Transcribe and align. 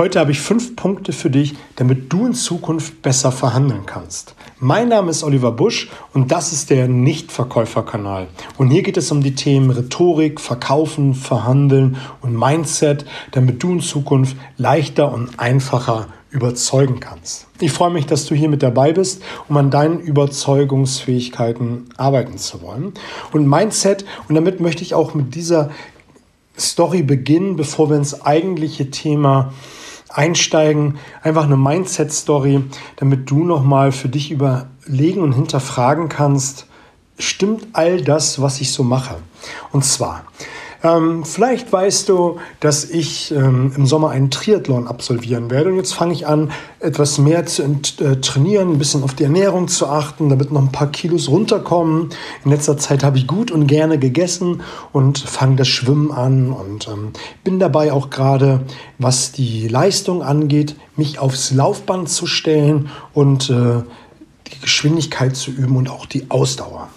Heute 0.00 0.18
habe 0.18 0.32
ich 0.32 0.40
fünf 0.40 0.76
Punkte 0.76 1.12
für 1.12 1.28
dich, 1.28 1.56
damit 1.76 2.10
du 2.10 2.24
in 2.24 2.32
Zukunft 2.32 3.02
besser 3.02 3.30
verhandeln 3.30 3.84
kannst. 3.84 4.34
Mein 4.58 4.88
Name 4.88 5.10
ist 5.10 5.22
Oliver 5.22 5.52
Busch 5.52 5.90
und 6.14 6.32
das 6.32 6.54
ist 6.54 6.70
der 6.70 6.88
Nichtverkäuferkanal. 6.88 8.28
Und 8.56 8.70
hier 8.70 8.82
geht 8.82 8.96
es 8.96 9.12
um 9.12 9.22
die 9.22 9.34
Themen 9.34 9.68
Rhetorik, 9.68 10.40
Verkaufen, 10.40 11.12
Verhandeln 11.12 11.98
und 12.22 12.34
Mindset, 12.34 13.04
damit 13.32 13.62
du 13.62 13.72
in 13.72 13.80
Zukunft 13.80 14.38
leichter 14.56 15.12
und 15.12 15.38
einfacher 15.38 16.06
überzeugen 16.30 16.98
kannst. 17.00 17.46
Ich 17.60 17.72
freue 17.72 17.90
mich, 17.90 18.06
dass 18.06 18.24
du 18.24 18.34
hier 18.34 18.48
mit 18.48 18.62
dabei 18.62 18.94
bist, 18.94 19.20
um 19.50 19.58
an 19.58 19.70
deinen 19.70 20.00
Überzeugungsfähigkeiten 20.00 21.90
arbeiten 21.98 22.38
zu 22.38 22.62
wollen. 22.62 22.94
Und 23.32 23.46
Mindset, 23.46 24.06
und 24.30 24.34
damit 24.34 24.60
möchte 24.60 24.82
ich 24.82 24.94
auch 24.94 25.12
mit 25.12 25.34
dieser 25.34 25.68
Story 26.58 27.02
beginnen, 27.02 27.56
bevor 27.56 27.90
wir 27.90 27.98
ins 27.98 28.22
eigentliche 28.22 28.90
Thema 28.90 29.52
einsteigen. 30.12 30.98
Einfach 31.22 31.44
eine 31.44 31.56
Mindset-Story, 31.56 32.64
damit 32.96 33.30
du 33.30 33.44
nochmal 33.44 33.92
für 33.92 34.08
dich 34.08 34.30
überlegen 34.30 35.22
und 35.22 35.32
hinterfragen 35.32 36.08
kannst, 36.08 36.66
stimmt 37.18 37.68
all 37.72 38.02
das, 38.02 38.40
was 38.40 38.60
ich 38.60 38.72
so 38.72 38.82
mache? 38.82 39.16
Und 39.72 39.84
zwar, 39.84 40.24
ähm, 40.82 41.24
vielleicht 41.24 41.72
weißt 41.72 42.08
du, 42.08 42.38
dass 42.58 42.84
ich 42.84 43.32
ähm, 43.32 43.72
im 43.76 43.86
Sommer 43.86 44.10
einen 44.10 44.30
Triathlon 44.30 44.88
absolvieren 44.88 45.50
werde 45.50 45.70
und 45.70 45.76
jetzt 45.76 45.92
fange 45.92 46.14
ich 46.14 46.26
an, 46.26 46.50
etwas 46.78 47.18
mehr 47.18 47.44
zu 47.44 47.62
äh, 47.62 48.16
trainieren, 48.20 48.72
ein 48.72 48.78
bisschen 48.78 49.02
auf 49.02 49.14
die 49.14 49.24
Ernährung 49.24 49.68
zu 49.68 49.86
achten, 49.86 50.30
damit 50.30 50.50
noch 50.52 50.62
ein 50.62 50.72
paar 50.72 50.90
Kilos 50.90 51.28
runterkommen. 51.28 52.08
In 52.44 52.50
letzter 52.50 52.78
Zeit 52.78 53.04
habe 53.04 53.18
ich 53.18 53.26
gut 53.26 53.50
und 53.50 53.66
gerne 53.66 53.98
gegessen 53.98 54.62
und 54.92 55.18
fange 55.18 55.56
das 55.56 55.68
Schwimmen 55.68 56.10
an 56.10 56.50
und 56.50 56.88
ähm, 56.88 57.12
bin 57.44 57.58
dabei 57.58 57.92
auch 57.92 58.08
gerade, 58.08 58.60
was 58.98 59.32
die 59.32 59.68
Leistung 59.68 60.22
angeht, 60.22 60.76
mich 60.96 61.18
aufs 61.18 61.50
Laufband 61.50 62.08
zu 62.08 62.26
stellen 62.26 62.88
und 63.12 63.50
äh, 63.50 63.82
die 64.46 64.60
Geschwindigkeit 64.60 65.36
zu 65.36 65.50
üben 65.50 65.76
und 65.76 65.90
auch 65.90 66.06
die 66.06 66.30
Ausdauer. 66.30 66.88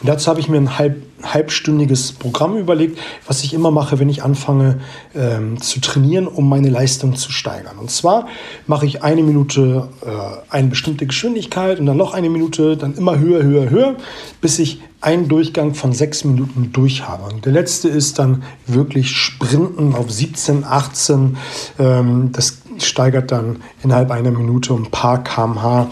Und 0.00 0.08
dazu 0.08 0.28
habe 0.28 0.38
ich 0.40 0.48
mir 0.48 0.58
ein 0.58 0.78
halb, 0.78 1.02
halbstündiges 1.22 2.12
Programm 2.12 2.56
überlegt, 2.56 2.98
was 3.26 3.42
ich 3.42 3.52
immer 3.52 3.70
mache, 3.70 3.98
wenn 3.98 4.08
ich 4.08 4.22
anfange 4.22 4.80
ähm, 5.14 5.60
zu 5.60 5.80
trainieren, 5.80 6.28
um 6.28 6.48
meine 6.48 6.68
Leistung 6.68 7.16
zu 7.16 7.32
steigern. 7.32 7.78
Und 7.78 7.90
zwar 7.90 8.28
mache 8.66 8.86
ich 8.86 9.02
eine 9.02 9.22
Minute 9.22 9.88
äh, 10.02 10.54
eine 10.54 10.68
bestimmte 10.68 11.06
Geschwindigkeit 11.06 11.80
und 11.80 11.86
dann 11.86 11.96
noch 11.96 12.14
eine 12.14 12.30
Minute, 12.30 12.76
dann 12.76 12.94
immer 12.94 13.18
höher, 13.18 13.42
höher, 13.42 13.70
höher, 13.70 13.96
bis 14.40 14.58
ich 14.58 14.80
einen 15.00 15.28
Durchgang 15.28 15.74
von 15.74 15.92
sechs 15.92 16.24
Minuten 16.24 16.70
durch 16.72 17.06
habe. 17.06 17.32
Und 17.32 17.44
der 17.44 17.52
letzte 17.52 17.88
ist 17.88 18.18
dann 18.18 18.42
wirklich 18.66 19.10
Sprinten 19.10 19.94
auf 19.94 20.10
17, 20.10 20.64
18. 20.64 21.36
Ähm, 21.78 22.30
das 22.32 22.62
steigert 22.86 23.32
dann 23.32 23.62
innerhalb 23.82 24.10
einer 24.10 24.30
Minute 24.30 24.72
um 24.72 24.84
ein 24.84 24.90
paar 24.90 25.22
kmh, 25.22 25.88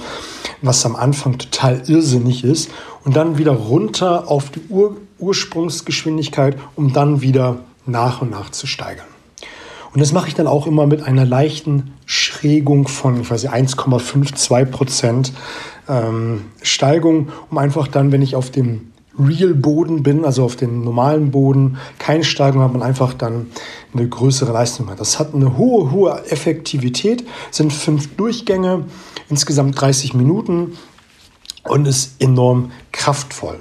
was 0.63 0.85
am 0.87 0.97
Anfang 0.97 1.39
total 1.39 1.83
irrsinnig 1.87 2.45
ist 2.45 2.71
und 3.05 3.17
dann 3.17 3.39
wieder 3.39 3.53
runter 3.53 4.31
auf 4.31 4.51
die 4.51 4.63
Ur 4.69 4.97
Ursprungsgeschwindigkeit, 5.19 6.59
um 6.75 6.93
dann 6.93 7.23
wieder 7.23 7.61
nach 7.87 8.21
und 8.21 8.31
nach 8.31 8.51
zu 8.51 8.67
steigern. 8.67 9.07
Und 9.95 10.01
das 10.01 10.13
mache 10.13 10.29
ich 10.29 10.35
dann 10.35 10.47
auch 10.47 10.67
immer 10.67 10.87
mit 10.87 11.03
einer 11.03 11.25
leichten 11.25 11.95
Schrägung 12.05 12.87
von, 12.87 13.15
nicht, 13.15 13.31
1,52 13.31 14.67
Prozent 14.67 15.33
ähm, 15.89 16.43
Steigung, 16.61 17.31
um 17.51 17.57
einfach 17.57 17.89
dann, 17.89 18.13
wenn 18.13 18.21
ich 18.21 18.37
auf 18.37 18.51
dem 18.51 18.93
Real-Boden 19.19 20.03
bin, 20.03 20.25
also 20.25 20.45
auf 20.45 20.57
dem 20.57 20.83
normalen 20.83 21.31
Boden, 21.31 21.79
keine 21.99 22.25
Steigung 22.25 22.63
hat, 22.63 22.73
man 22.73 22.83
einfach 22.83 23.15
dann 23.15 23.47
eine 23.93 24.09
größere 24.09 24.53
Leistung. 24.53 24.91
Das 24.97 25.19
hat 25.19 25.35
eine 25.35 25.57
hohe, 25.57 25.91
hohe 25.91 26.23
Effektivität, 26.31 27.27
sind 27.51 27.73
fünf 27.73 28.17
Durchgänge, 28.17 28.85
insgesamt 29.29 29.81
30 29.81 30.15
Minuten 30.15 30.77
und 31.65 31.87
ist 31.87 32.21
enorm 32.21 32.71
kraftvoll. 32.93 33.59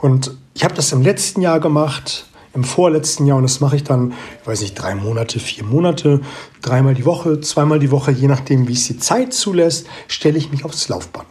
Und 0.00 0.36
ich 0.54 0.64
habe 0.64 0.74
das 0.74 0.92
im 0.92 1.02
letzten 1.02 1.40
Jahr 1.42 1.60
gemacht, 1.60 2.26
im 2.54 2.64
vorletzten 2.64 3.26
Jahr 3.26 3.36
und 3.36 3.42
das 3.42 3.60
mache 3.60 3.76
ich 3.76 3.84
dann, 3.84 4.14
ich 4.40 4.46
weiß 4.46 4.62
nicht, 4.62 4.74
drei 4.74 4.94
Monate, 4.94 5.38
vier 5.38 5.64
Monate, 5.64 6.22
dreimal 6.62 6.94
die 6.94 7.04
Woche, 7.04 7.40
zweimal 7.40 7.78
die 7.78 7.90
Woche, 7.90 8.10
je 8.10 8.28
nachdem, 8.28 8.66
wie 8.66 8.72
es 8.72 8.86
die 8.86 8.98
Zeit 8.98 9.34
zulässt, 9.34 9.86
stelle 10.08 10.38
ich 10.38 10.50
mich 10.50 10.64
aufs 10.64 10.88
Laufband. 10.88 11.28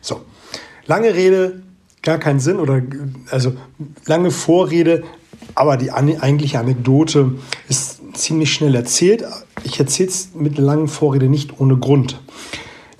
So, 0.00 0.20
lange 0.86 1.14
Rede, 1.14 1.61
gar 2.02 2.18
keinen 2.18 2.40
Sinn 2.40 2.58
oder 2.58 2.82
also 3.30 3.54
lange 4.06 4.30
Vorrede, 4.30 5.04
aber 5.54 5.76
die 5.76 5.90
eigentliche 5.92 6.58
Anekdote 6.58 7.32
ist 7.68 8.00
ziemlich 8.14 8.52
schnell 8.52 8.74
erzählt. 8.74 9.24
Ich 9.64 9.78
erzähle 9.78 10.08
es 10.08 10.30
mit 10.34 10.58
langen 10.58 10.88
Vorrede 10.88 11.28
nicht 11.28 11.60
ohne 11.60 11.76
Grund. 11.76 12.20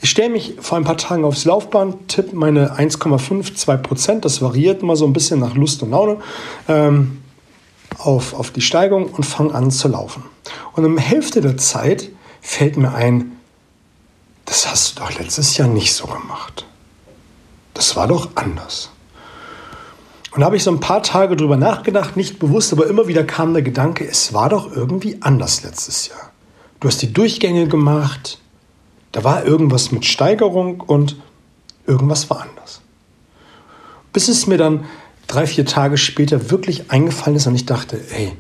Ich 0.00 0.10
stelle 0.10 0.30
mich 0.30 0.56
vor 0.60 0.78
ein 0.78 0.84
paar 0.84 0.96
Tagen 0.96 1.24
aufs 1.24 1.44
Laufband, 1.44 2.08
tippe 2.08 2.34
meine 2.34 2.76
1,5, 2.76 3.54
2 3.54 3.76
Prozent, 3.76 4.24
das 4.24 4.42
variiert 4.42 4.82
immer 4.82 4.96
so 4.96 5.06
ein 5.06 5.12
bisschen 5.12 5.38
nach 5.38 5.54
Lust 5.54 5.82
und 5.82 5.90
Laune, 5.90 6.16
ähm, 6.68 7.18
auf, 7.98 8.34
auf 8.34 8.50
die 8.50 8.62
Steigung 8.62 9.06
und 9.06 9.24
fange 9.24 9.54
an 9.54 9.70
zu 9.70 9.86
laufen. 9.86 10.24
Und 10.72 10.84
um 10.84 10.98
Hälfte 10.98 11.40
der 11.40 11.56
Zeit 11.56 12.10
fällt 12.40 12.76
mir 12.76 12.94
ein, 12.94 13.32
das 14.44 14.68
hast 14.68 14.98
du 14.98 15.02
doch 15.02 15.18
letztes 15.18 15.56
Jahr 15.56 15.68
nicht 15.68 15.92
so 15.94 16.06
gemacht. 16.06 16.66
Das 17.74 17.96
war 17.96 18.06
doch 18.06 18.30
anders. 18.34 18.90
Und 20.32 20.40
da 20.40 20.46
habe 20.46 20.56
ich 20.56 20.64
so 20.64 20.70
ein 20.70 20.80
paar 20.80 21.02
Tage 21.02 21.36
drüber 21.36 21.56
nachgedacht, 21.56 22.16
nicht 22.16 22.38
bewusst, 22.38 22.72
aber 22.72 22.86
immer 22.86 23.06
wieder 23.06 23.24
kam 23.24 23.52
der 23.52 23.62
Gedanke, 23.62 24.06
es 24.08 24.32
war 24.32 24.48
doch 24.48 24.74
irgendwie 24.74 25.18
anders 25.20 25.62
letztes 25.62 26.08
Jahr. 26.08 26.32
Du 26.80 26.88
hast 26.88 27.02
die 27.02 27.12
Durchgänge 27.12 27.68
gemacht, 27.68 28.38
da 29.12 29.24
war 29.24 29.44
irgendwas 29.44 29.92
mit 29.92 30.06
Steigerung 30.06 30.80
und 30.80 31.16
irgendwas 31.86 32.30
war 32.30 32.40
anders. 32.40 32.80
Bis 34.12 34.28
es 34.28 34.46
mir 34.46 34.56
dann 34.56 34.86
drei, 35.26 35.46
vier 35.46 35.66
Tage 35.66 35.98
später 35.98 36.50
wirklich 36.50 36.90
eingefallen 36.90 37.36
ist 37.36 37.46
und 37.46 37.54
ich 37.54 37.66
dachte, 37.66 38.00
hey, 38.10 38.32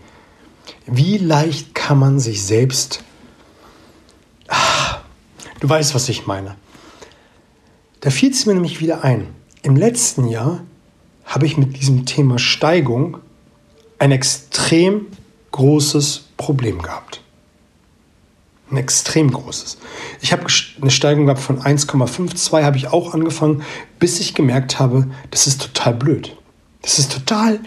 wie 0.86 1.18
leicht 1.18 1.74
kann 1.74 1.98
man 1.98 2.20
sich 2.20 2.42
selbst... 2.42 3.04
Ah, 4.48 5.00
du 5.60 5.68
weißt, 5.68 5.94
was 5.94 6.08
ich 6.08 6.26
meine. 6.26 6.56
Da 8.02 8.10
fiel 8.10 8.32
es 8.32 8.46
mir 8.46 8.54
nämlich 8.54 8.80
wieder 8.80 9.04
ein. 9.04 9.28
Im 9.62 9.76
letzten 9.76 10.26
Jahr 10.26 10.64
habe 11.24 11.46
ich 11.46 11.56
mit 11.56 11.80
diesem 11.80 12.04
Thema 12.04 12.40
Steigung 12.40 13.18
ein 14.00 14.10
extrem 14.10 15.06
großes 15.52 16.24
Problem 16.36 16.82
gehabt. 16.82 17.22
Ein 18.72 18.78
extrem 18.78 19.30
großes. 19.30 19.78
Ich 20.20 20.32
habe 20.32 20.46
eine 20.80 20.90
Steigung 20.90 21.26
gehabt 21.26 21.40
von 21.40 21.60
1,52, 21.60 22.64
habe 22.64 22.76
ich 22.76 22.88
auch 22.88 23.14
angefangen, 23.14 23.62
bis 24.00 24.18
ich 24.18 24.34
gemerkt 24.34 24.80
habe, 24.80 25.06
das 25.30 25.46
ist 25.46 25.62
total 25.62 25.94
blöd. 25.94 26.36
Das 26.80 26.98
ist 26.98 27.12
total. 27.12 27.60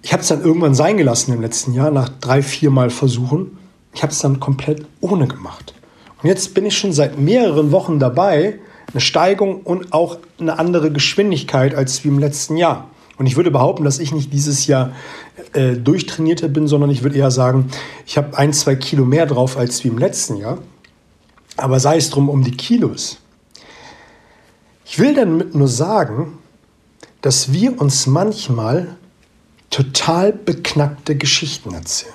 Ich 0.00 0.14
habe 0.14 0.22
es 0.22 0.28
dann 0.28 0.40
irgendwann 0.40 0.74
sein 0.74 0.96
gelassen 0.96 1.34
im 1.34 1.42
letzten 1.42 1.74
Jahr, 1.74 1.90
nach 1.90 2.08
drei, 2.08 2.42
vier 2.42 2.70
Mal 2.70 2.88
Versuchen. 2.88 3.58
Ich 3.92 4.02
habe 4.02 4.12
es 4.12 4.20
dann 4.20 4.40
komplett 4.40 4.86
ohne 5.02 5.28
gemacht. 5.28 5.74
Und 6.22 6.28
jetzt 6.28 6.54
bin 6.54 6.66
ich 6.66 6.76
schon 6.76 6.92
seit 6.92 7.18
mehreren 7.18 7.70
Wochen 7.70 7.98
dabei, 7.98 8.58
eine 8.90 9.00
Steigung 9.00 9.62
und 9.62 9.92
auch 9.92 10.18
eine 10.40 10.58
andere 10.58 10.90
Geschwindigkeit 10.90 11.74
als 11.74 12.02
wie 12.04 12.08
im 12.08 12.18
letzten 12.18 12.56
Jahr. 12.56 12.90
Und 13.18 13.26
ich 13.26 13.36
würde 13.36 13.50
behaupten, 13.50 13.84
dass 13.84 13.98
ich 13.98 14.12
nicht 14.12 14.32
dieses 14.32 14.66
Jahr 14.66 14.92
äh, 15.52 15.74
durchtrainierter 15.74 16.48
bin, 16.48 16.68
sondern 16.68 16.90
ich 16.90 17.02
würde 17.02 17.16
eher 17.18 17.30
sagen, 17.30 17.68
ich 18.06 18.16
habe 18.16 18.36
ein, 18.38 18.52
zwei 18.52 18.76
Kilo 18.76 19.04
mehr 19.04 19.26
drauf 19.26 19.56
als 19.56 19.82
wie 19.84 19.88
im 19.88 19.98
letzten 19.98 20.36
Jahr. 20.36 20.58
Aber 21.56 21.80
sei 21.80 21.96
es 21.96 22.10
drum 22.10 22.28
um 22.28 22.44
die 22.44 22.56
Kilos. 22.56 23.18
Ich 24.84 24.98
will 24.98 25.14
damit 25.14 25.54
nur 25.54 25.68
sagen, 25.68 26.38
dass 27.20 27.52
wir 27.52 27.80
uns 27.80 28.06
manchmal 28.06 28.96
total 29.70 30.32
beknackte 30.32 31.16
Geschichten 31.16 31.74
erzählen. 31.74 32.14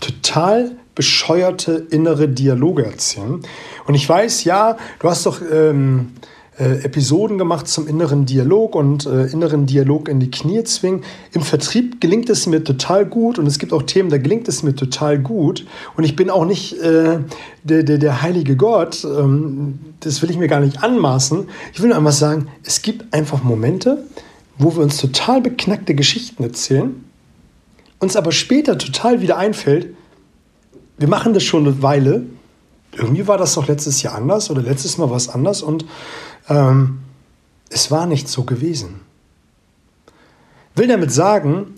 Total 0.00 0.76
bescheuerte 0.96 1.86
innere 1.90 2.28
Dialoge 2.28 2.84
erzählen. 2.84 3.40
Und 3.86 3.94
ich 3.94 4.08
weiß, 4.08 4.42
ja, 4.42 4.76
du 4.98 5.08
hast 5.08 5.26
doch 5.26 5.40
ähm, 5.40 6.14
äh, 6.58 6.84
Episoden 6.84 7.36
gemacht 7.36 7.68
zum 7.68 7.86
inneren 7.86 8.24
Dialog 8.24 8.74
und 8.74 9.04
äh, 9.04 9.26
inneren 9.26 9.66
Dialog 9.66 10.08
in 10.08 10.20
die 10.20 10.30
Knie 10.30 10.64
zwingen. 10.64 11.04
Im 11.32 11.42
Vertrieb 11.42 12.00
gelingt 12.00 12.30
es 12.30 12.46
mir 12.46 12.64
total 12.64 13.04
gut 13.04 13.38
und 13.38 13.46
es 13.46 13.58
gibt 13.58 13.74
auch 13.74 13.82
Themen, 13.82 14.08
da 14.08 14.16
gelingt 14.16 14.48
es 14.48 14.62
mir 14.62 14.74
total 14.74 15.18
gut. 15.18 15.66
Und 15.96 16.04
ich 16.04 16.16
bin 16.16 16.30
auch 16.30 16.46
nicht 16.46 16.80
äh, 16.80 17.18
der, 17.62 17.82
der, 17.82 17.98
der 17.98 18.22
heilige 18.22 18.56
Gott, 18.56 19.04
ähm, 19.04 19.78
das 20.00 20.22
will 20.22 20.30
ich 20.30 20.38
mir 20.38 20.48
gar 20.48 20.60
nicht 20.60 20.82
anmaßen. 20.82 21.46
Ich 21.74 21.82
will 21.82 21.88
nur 21.88 21.98
einfach 21.98 22.12
sagen, 22.12 22.48
es 22.64 22.80
gibt 22.80 23.12
einfach 23.12 23.44
Momente, 23.44 24.04
wo 24.56 24.74
wir 24.74 24.82
uns 24.82 24.96
total 24.96 25.42
beknackte 25.42 25.94
Geschichten 25.94 26.42
erzählen, 26.42 27.04
uns 27.98 28.16
aber 28.16 28.32
später 28.32 28.78
total 28.78 29.20
wieder 29.20 29.36
einfällt, 29.36 29.88
wir 30.98 31.08
machen 31.08 31.34
das 31.34 31.44
schon 31.44 31.66
eine 31.66 31.82
Weile. 31.82 32.24
Irgendwie 32.92 33.26
war 33.26 33.38
das 33.38 33.54
doch 33.54 33.68
letztes 33.68 34.02
Jahr 34.02 34.14
anders 34.14 34.50
oder 34.50 34.62
letztes 34.62 34.98
Mal 34.98 35.10
war 35.10 35.16
es 35.16 35.28
anders 35.28 35.62
und 35.62 35.84
ähm, 36.48 37.00
es 37.68 37.90
war 37.90 38.06
nicht 38.06 38.28
so 38.28 38.44
gewesen. 38.44 39.00
Will 40.74 40.88
damit 40.88 41.12
sagen, 41.12 41.74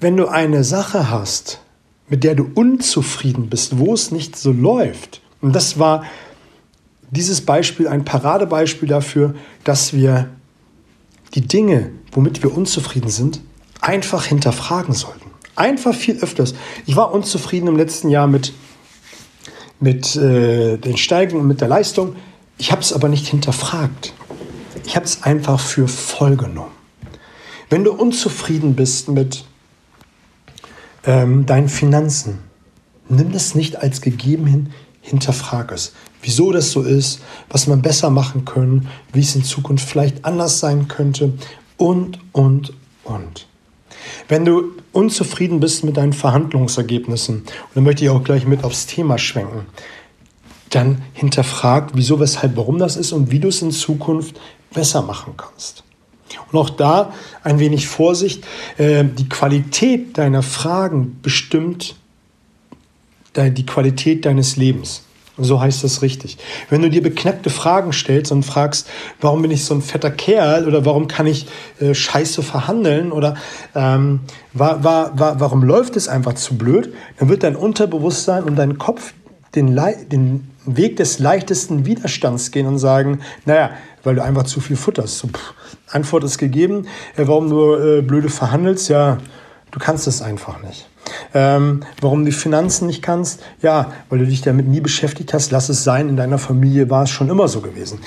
wenn 0.00 0.16
du 0.16 0.26
eine 0.28 0.64
Sache 0.64 1.10
hast, 1.10 1.60
mit 2.08 2.24
der 2.24 2.34
du 2.34 2.50
unzufrieden 2.54 3.48
bist, 3.48 3.78
wo 3.78 3.94
es 3.94 4.10
nicht 4.10 4.36
so 4.36 4.52
läuft. 4.52 5.22
Und 5.40 5.54
das 5.54 5.78
war 5.78 6.04
dieses 7.10 7.40
Beispiel 7.40 7.88
ein 7.88 8.04
Paradebeispiel 8.04 8.88
dafür, 8.88 9.34
dass 9.62 9.92
wir 9.92 10.28
die 11.34 11.42
Dinge, 11.42 11.92
womit 12.12 12.42
wir 12.42 12.56
unzufrieden 12.56 13.10
sind, 13.10 13.40
einfach 13.80 14.26
hinterfragen 14.26 14.94
sollten. 14.94 15.23
Einfach 15.56 15.94
viel 15.94 16.18
öfters. 16.18 16.54
Ich 16.86 16.96
war 16.96 17.12
unzufrieden 17.12 17.68
im 17.68 17.76
letzten 17.76 18.08
Jahr 18.08 18.26
mit, 18.26 18.52
mit 19.80 20.16
äh, 20.16 20.76
den 20.78 20.96
Steigen 20.96 21.38
und 21.38 21.46
mit 21.46 21.60
der 21.60 21.68
Leistung. 21.68 22.16
Ich 22.58 22.72
habe 22.72 22.80
es 22.80 22.92
aber 22.92 23.08
nicht 23.08 23.26
hinterfragt. 23.26 24.12
Ich 24.84 24.96
habe 24.96 25.06
es 25.06 25.22
einfach 25.22 25.60
für 25.60 25.88
voll 25.88 26.36
genommen. 26.36 26.72
Wenn 27.70 27.84
du 27.84 27.92
unzufrieden 27.92 28.74
bist 28.74 29.08
mit 29.08 29.44
ähm, 31.04 31.46
deinen 31.46 31.68
Finanzen, 31.68 32.38
nimm 33.08 33.32
das 33.32 33.54
nicht 33.54 33.76
als 33.76 34.00
gegeben 34.00 34.46
hin, 34.46 34.72
hinterfrag 35.00 35.72
es. 35.72 35.92
Wieso 36.22 36.52
das 36.52 36.70
so 36.70 36.82
ist, 36.82 37.20
was 37.48 37.66
man 37.66 37.82
besser 37.82 38.10
machen 38.10 38.44
können, 38.44 38.88
wie 39.12 39.20
es 39.20 39.34
in 39.34 39.44
Zukunft 39.44 39.86
vielleicht 39.88 40.24
anders 40.24 40.60
sein 40.60 40.88
könnte 40.88 41.34
und, 41.76 42.18
und, 42.32 42.72
und. 43.04 43.46
Wenn 44.28 44.44
du 44.44 44.72
unzufrieden 44.92 45.60
bist 45.60 45.84
mit 45.84 45.96
deinen 45.96 46.12
Verhandlungsergebnissen, 46.12 47.36
und 47.38 47.48
dann 47.74 47.84
möchte 47.84 48.04
ich 48.04 48.10
auch 48.10 48.24
gleich 48.24 48.46
mit 48.46 48.64
aufs 48.64 48.86
Thema 48.86 49.18
schwenken, 49.18 49.66
dann 50.70 51.02
hinterfrag, 51.12 51.90
wieso, 51.94 52.20
weshalb, 52.20 52.56
warum 52.56 52.78
das 52.78 52.96
ist 52.96 53.12
und 53.12 53.30
wie 53.30 53.38
du 53.38 53.48
es 53.48 53.62
in 53.62 53.70
Zukunft 53.70 54.40
besser 54.72 55.02
machen 55.02 55.34
kannst. 55.36 55.84
Und 56.50 56.58
auch 56.58 56.70
da 56.70 57.12
ein 57.42 57.58
wenig 57.58 57.86
Vorsicht. 57.86 58.44
Äh, 58.76 59.04
die 59.04 59.28
Qualität 59.28 60.18
deiner 60.18 60.42
Fragen 60.42 61.18
bestimmt 61.22 61.96
die 63.36 63.66
Qualität 63.66 64.26
deines 64.26 64.56
Lebens. 64.56 65.02
So 65.36 65.60
heißt 65.60 65.82
das 65.82 66.00
richtig. 66.00 66.38
Wenn 66.70 66.82
du 66.82 66.90
dir 66.90 67.02
beknackte 67.02 67.50
Fragen 67.50 67.92
stellst 67.92 68.30
und 68.30 68.44
fragst, 68.44 68.88
warum 69.20 69.42
bin 69.42 69.50
ich 69.50 69.64
so 69.64 69.74
ein 69.74 69.82
fetter 69.82 70.12
Kerl 70.12 70.68
oder 70.68 70.84
warum 70.84 71.08
kann 71.08 71.26
ich 71.26 71.46
äh, 71.80 71.92
scheiße 71.92 72.44
verhandeln 72.44 73.10
oder 73.10 73.34
ähm, 73.74 74.20
war, 74.52 74.84
war, 74.84 75.18
war, 75.18 75.40
warum 75.40 75.64
läuft 75.64 75.96
es 75.96 76.06
einfach 76.06 76.34
zu 76.34 76.56
blöd, 76.56 76.94
dann 77.18 77.28
wird 77.28 77.42
dein 77.42 77.56
Unterbewusstsein 77.56 78.44
und 78.44 78.54
dein 78.54 78.78
Kopf 78.78 79.12
den, 79.56 79.74
den 80.10 80.50
Weg 80.66 80.96
des 80.96 81.18
leichtesten 81.18 81.84
Widerstands 81.84 82.52
gehen 82.52 82.66
und 82.66 82.78
sagen, 82.78 83.20
naja, 83.44 83.70
weil 84.04 84.14
du 84.14 84.22
einfach 84.22 84.44
zu 84.44 84.60
viel 84.60 84.76
futterst. 84.76 85.18
So, 85.18 85.28
pff, 85.28 85.54
Antwort 85.90 86.22
ist 86.22 86.38
gegeben, 86.38 86.86
äh, 87.16 87.26
warum 87.26 87.50
du 87.50 87.74
äh, 87.74 88.02
blöde 88.02 88.28
verhandelst, 88.28 88.88
ja, 88.88 89.18
du 89.72 89.80
kannst 89.80 90.06
es 90.06 90.22
einfach 90.22 90.62
nicht. 90.62 90.88
Ähm, 91.32 91.80
warum 92.00 92.20
du 92.20 92.26
die 92.26 92.36
Finanzen 92.36 92.86
nicht 92.86 93.02
kannst? 93.02 93.42
Ja, 93.62 93.92
weil 94.08 94.20
du 94.20 94.26
dich 94.26 94.42
damit 94.42 94.66
nie 94.66 94.80
beschäftigt 94.80 95.34
hast. 95.34 95.50
Lass 95.50 95.68
es 95.68 95.84
sein, 95.84 96.08
in 96.08 96.16
deiner 96.16 96.38
Familie 96.38 96.90
war 96.90 97.04
es 97.04 97.10
schon 97.10 97.28
immer 97.28 97.48
so 97.48 97.60
gewesen. 97.60 98.00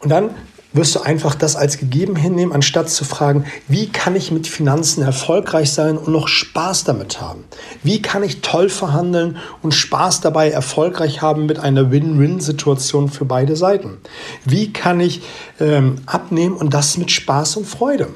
Und 0.00 0.10
dann 0.10 0.30
wirst 0.76 0.94
du 0.94 1.00
einfach 1.00 1.34
das 1.34 1.56
als 1.56 1.78
gegeben 1.78 2.16
hinnehmen, 2.16 2.52
anstatt 2.52 2.90
zu 2.90 3.04
fragen, 3.04 3.44
wie 3.66 3.88
kann 3.88 4.14
ich 4.14 4.30
mit 4.30 4.46
Finanzen 4.46 5.02
erfolgreich 5.02 5.72
sein 5.72 5.96
und 5.96 6.12
noch 6.12 6.28
Spaß 6.28 6.84
damit 6.84 7.20
haben? 7.20 7.44
Wie 7.82 8.02
kann 8.02 8.22
ich 8.22 8.42
toll 8.42 8.68
verhandeln 8.68 9.38
und 9.62 9.72
Spaß 9.72 10.20
dabei 10.20 10.50
erfolgreich 10.50 11.22
haben 11.22 11.46
mit 11.46 11.58
einer 11.58 11.90
Win-Win-Situation 11.90 13.08
für 13.08 13.24
beide 13.24 13.56
Seiten? 13.56 13.98
Wie 14.44 14.72
kann 14.72 15.00
ich 15.00 15.22
ähm, 15.60 15.96
abnehmen 16.06 16.54
und 16.56 16.74
das 16.74 16.98
mit 16.98 17.10
Spaß 17.10 17.56
und 17.56 17.66
Freude? 17.66 18.08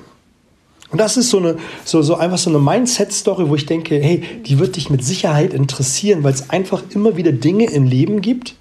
Und 0.91 0.99
das 0.99 1.17
ist 1.17 1.31
so 1.31 1.39
eine, 1.39 1.57
so, 1.85 2.03
so 2.03 2.17
einfach 2.17 2.39
so 2.39 2.51
eine 2.51 2.59
Mindset-Story, 2.59 3.49
wo 3.49 3.55
ich 3.55 3.67
denke, 3.67 3.97
hey, 3.97 4.23
die 4.45 4.59
wird 4.59 4.77
dich 4.77 4.91
mit 4.91 5.05
Sicherheit 5.05 5.55
interessieren, 5.55 6.25
weil 6.25 6.33
es 6.33 6.51
einfach 6.51 6.83
immer 6.91 7.17
wieder 7.17 7.33
Dinge 7.33 7.71
im 7.71 7.85
Leben 7.85 8.21
gibt, 8.21 8.57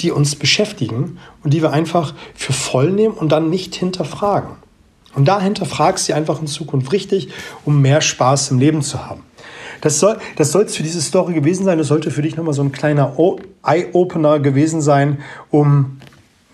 die 0.00 0.10
uns 0.10 0.34
beschäftigen 0.34 1.18
und 1.44 1.54
die 1.54 1.62
wir 1.62 1.72
einfach 1.72 2.14
für 2.34 2.52
voll 2.52 2.90
nehmen 2.90 3.14
und 3.14 3.30
dann 3.30 3.50
nicht 3.50 3.74
hinterfragen. 3.76 4.56
Und 5.14 5.26
da 5.26 5.40
hinterfragst 5.40 6.08
du 6.08 6.14
einfach 6.14 6.40
in 6.40 6.48
Zukunft 6.48 6.92
richtig, 6.92 7.28
um 7.64 7.80
mehr 7.80 8.00
Spaß 8.00 8.50
im 8.50 8.58
Leben 8.58 8.82
zu 8.82 9.06
haben. 9.06 9.22
Das 9.80 10.00
soll 10.00 10.18
das 10.36 10.52
für 10.52 10.82
diese 10.82 11.00
Story 11.00 11.34
gewesen 11.34 11.64
sein. 11.64 11.78
Das 11.78 11.88
sollte 11.88 12.10
für 12.10 12.22
dich 12.22 12.36
nochmal 12.36 12.54
so 12.54 12.62
ein 12.62 12.72
kleiner 12.72 13.16
Eye-Opener 13.62 14.40
gewesen 14.40 14.80
sein, 14.80 15.18
um 15.50 15.98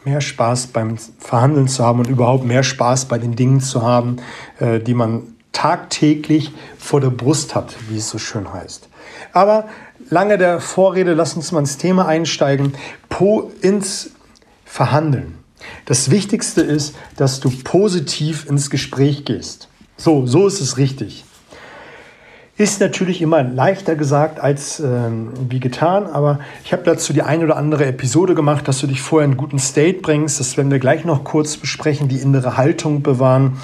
mehr 0.04 0.20
Spaß 0.20 0.68
beim 0.68 0.96
Verhandeln 1.18 1.68
zu 1.68 1.84
haben 1.84 1.98
und 2.00 2.08
überhaupt 2.08 2.44
mehr 2.44 2.62
Spaß 2.62 3.06
bei 3.06 3.18
den 3.18 3.36
Dingen 3.36 3.60
zu 3.60 3.82
haben, 3.82 4.16
äh, 4.58 4.80
die 4.80 4.94
man 4.94 5.34
tagtäglich 5.52 6.52
vor 6.78 7.00
der 7.00 7.10
Brust 7.10 7.54
hat, 7.54 7.74
wie 7.88 7.98
es 7.98 8.08
so 8.08 8.18
schön 8.18 8.52
heißt. 8.52 8.88
Aber 9.32 9.68
lange 10.08 10.38
der 10.38 10.60
Vorrede, 10.60 11.14
lass 11.14 11.34
uns 11.34 11.52
mal 11.52 11.60
ins 11.60 11.76
Thema 11.76 12.06
einsteigen. 12.06 12.74
Po 13.08 13.50
ins 13.60 14.10
Verhandeln. 14.64 15.36
Das 15.84 16.10
Wichtigste 16.10 16.62
ist, 16.62 16.94
dass 17.16 17.40
du 17.40 17.50
positiv 17.50 18.46
ins 18.48 18.70
Gespräch 18.70 19.24
gehst. 19.24 19.68
So, 19.96 20.26
so 20.26 20.46
ist 20.46 20.60
es 20.60 20.78
richtig. 20.78 21.24
Ist 22.60 22.78
natürlich 22.78 23.22
immer 23.22 23.42
leichter 23.42 23.96
gesagt 23.96 24.38
als 24.38 24.80
ähm, 24.80 25.30
wie 25.48 25.60
getan, 25.60 26.06
aber 26.06 26.40
ich 26.62 26.74
habe 26.74 26.82
dazu 26.82 27.14
die 27.14 27.22
eine 27.22 27.44
oder 27.44 27.56
andere 27.56 27.86
Episode 27.86 28.34
gemacht, 28.34 28.68
dass 28.68 28.80
du 28.80 28.86
dich 28.86 29.00
vorher 29.00 29.24
in 29.24 29.30
einen 29.30 29.38
guten 29.38 29.58
State 29.58 30.00
bringst. 30.02 30.40
Das 30.40 30.58
werden 30.58 30.70
wir 30.70 30.78
gleich 30.78 31.06
noch 31.06 31.24
kurz 31.24 31.56
besprechen, 31.56 32.08
die 32.08 32.18
innere 32.18 32.58
Haltung 32.58 33.00
bewahren. 33.00 33.56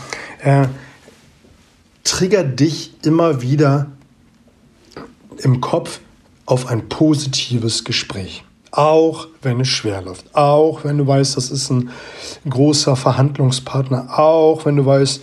Äh, 0.43 0.69
trigger 2.04 2.43
dich 2.43 2.94
immer 3.04 3.43
wieder 3.43 3.88
im 5.43 5.60
Kopf 5.60 6.00
auf 6.46 6.69
ein 6.69 6.88
positives 6.88 7.84
Gespräch. 7.84 8.44
Auch 8.70 9.26
wenn 9.43 9.60
es 9.60 9.69
schwer 9.69 10.00
läuft, 10.00 10.34
auch 10.34 10.84
wenn 10.84 10.96
du 10.96 11.06
weißt, 11.06 11.37
das 11.37 11.50
ist 11.50 11.69
ein 11.69 11.90
großer 12.48 12.96
Verhandlungspartner, 12.96 14.19
auch 14.19 14.64
wenn 14.64 14.76
du 14.76 14.87
weißt, 14.87 15.22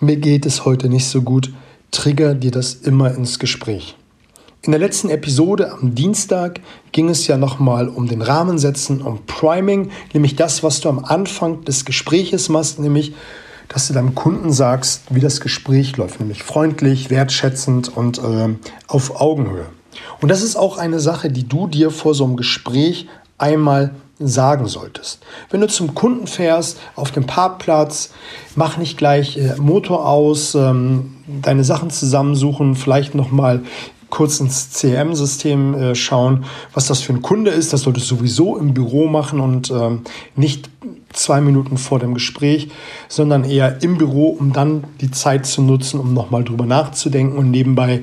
mir 0.00 0.16
geht 0.16 0.46
es 0.46 0.64
heute 0.64 0.88
nicht 0.88 1.06
so 1.06 1.20
gut 1.20 1.52
trigger 1.90 2.34
dir 2.34 2.50
das 2.50 2.74
immer 2.74 3.14
ins 3.14 3.38
Gespräch. 3.38 3.96
In 4.62 4.72
der 4.72 4.80
letzten 4.80 5.08
Episode 5.08 5.72
am 5.72 5.94
Dienstag 5.94 6.60
ging 6.92 7.08
es 7.08 7.26
ja 7.26 7.38
nochmal 7.38 7.88
um 7.88 8.08
den 8.08 8.20
Rahmen 8.20 8.58
setzen, 8.58 9.00
um 9.00 9.24
Priming, 9.26 9.90
nämlich 10.12 10.36
das, 10.36 10.62
was 10.62 10.80
du 10.80 10.90
am 10.90 11.02
Anfang 11.02 11.64
des 11.64 11.86
Gespräches 11.86 12.50
machst, 12.50 12.78
nämlich, 12.78 13.14
dass 13.68 13.88
du 13.88 13.94
deinem 13.94 14.14
Kunden 14.14 14.52
sagst, 14.52 15.04
wie 15.08 15.20
das 15.20 15.40
Gespräch 15.40 15.96
läuft, 15.96 16.20
nämlich 16.20 16.42
freundlich, 16.42 17.08
wertschätzend 17.08 17.96
und 17.96 18.18
äh, 18.18 18.48
auf 18.86 19.18
Augenhöhe. 19.18 19.66
Und 20.20 20.28
das 20.28 20.42
ist 20.42 20.56
auch 20.56 20.76
eine 20.76 21.00
Sache, 21.00 21.30
die 21.30 21.48
du 21.48 21.66
dir 21.66 21.90
vor 21.90 22.14
so 22.14 22.24
einem 22.24 22.36
Gespräch 22.36 23.08
einmal 23.38 23.94
sagen 24.20 24.66
solltest. 24.66 25.20
Wenn 25.50 25.60
du 25.60 25.66
zum 25.66 25.94
Kunden 25.94 26.26
fährst, 26.26 26.78
auf 26.94 27.10
dem 27.10 27.26
Parkplatz, 27.26 28.10
mach 28.54 28.76
nicht 28.76 28.98
gleich 28.98 29.38
äh, 29.38 29.56
Motor 29.56 30.06
aus, 30.06 30.54
ähm, 30.54 31.16
deine 31.42 31.64
Sachen 31.64 31.90
zusammensuchen, 31.90 32.76
vielleicht 32.76 33.14
nochmal 33.14 33.62
kurz 34.10 34.40
ins 34.40 34.70
CRM-System 34.72 35.74
äh, 35.74 35.94
schauen, 35.94 36.44
was 36.74 36.86
das 36.86 37.00
für 37.00 37.12
ein 37.12 37.22
Kunde 37.22 37.50
ist. 37.50 37.72
Das 37.72 37.82
solltest 37.82 38.10
du 38.10 38.16
sowieso 38.16 38.56
im 38.58 38.74
Büro 38.74 39.06
machen 39.06 39.40
und 39.40 39.70
ähm, 39.70 40.02
nicht 40.36 40.68
zwei 41.12 41.40
Minuten 41.40 41.78
vor 41.78 41.98
dem 41.98 42.14
Gespräch, 42.14 42.70
sondern 43.08 43.44
eher 43.44 43.82
im 43.82 43.98
Büro, 43.98 44.28
um 44.28 44.52
dann 44.52 44.84
die 45.00 45.10
Zeit 45.10 45.46
zu 45.46 45.62
nutzen, 45.62 45.98
um 45.98 46.12
nochmal 46.12 46.44
drüber 46.44 46.66
nachzudenken 46.66 47.38
und 47.38 47.50
nebenbei 47.50 48.02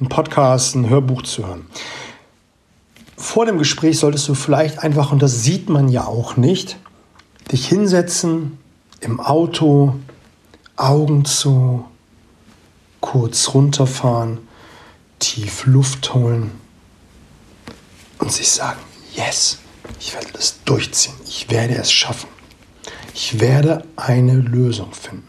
einen 0.00 0.08
Podcast, 0.08 0.74
ein 0.74 0.88
Hörbuch 0.88 1.22
zu 1.22 1.46
hören 1.46 1.66
vor 3.18 3.46
dem 3.46 3.58
Gespräch 3.58 3.98
solltest 3.98 4.28
du 4.28 4.34
vielleicht 4.34 4.78
einfach, 4.78 5.12
und 5.12 5.20
das 5.20 5.42
sieht 5.42 5.68
man 5.68 5.88
ja 5.88 6.06
auch 6.06 6.36
nicht, 6.36 6.78
dich 7.50 7.66
hinsetzen 7.66 8.58
im 9.00 9.20
Auto, 9.20 9.96
Augen 10.76 11.24
zu, 11.24 11.84
kurz 13.00 13.52
runterfahren, 13.54 14.38
tief 15.18 15.66
Luft 15.66 16.14
holen 16.14 16.52
und 18.18 18.30
sich 18.30 18.50
sagen, 18.50 18.78
yes, 19.14 19.58
ich 19.98 20.14
werde 20.14 20.28
das 20.32 20.60
durchziehen, 20.64 21.14
ich 21.26 21.50
werde 21.50 21.74
es 21.74 21.90
schaffen. 21.90 22.28
Ich 23.14 23.40
werde 23.40 23.84
eine 23.96 24.34
Lösung 24.34 24.92
finden. 24.92 25.28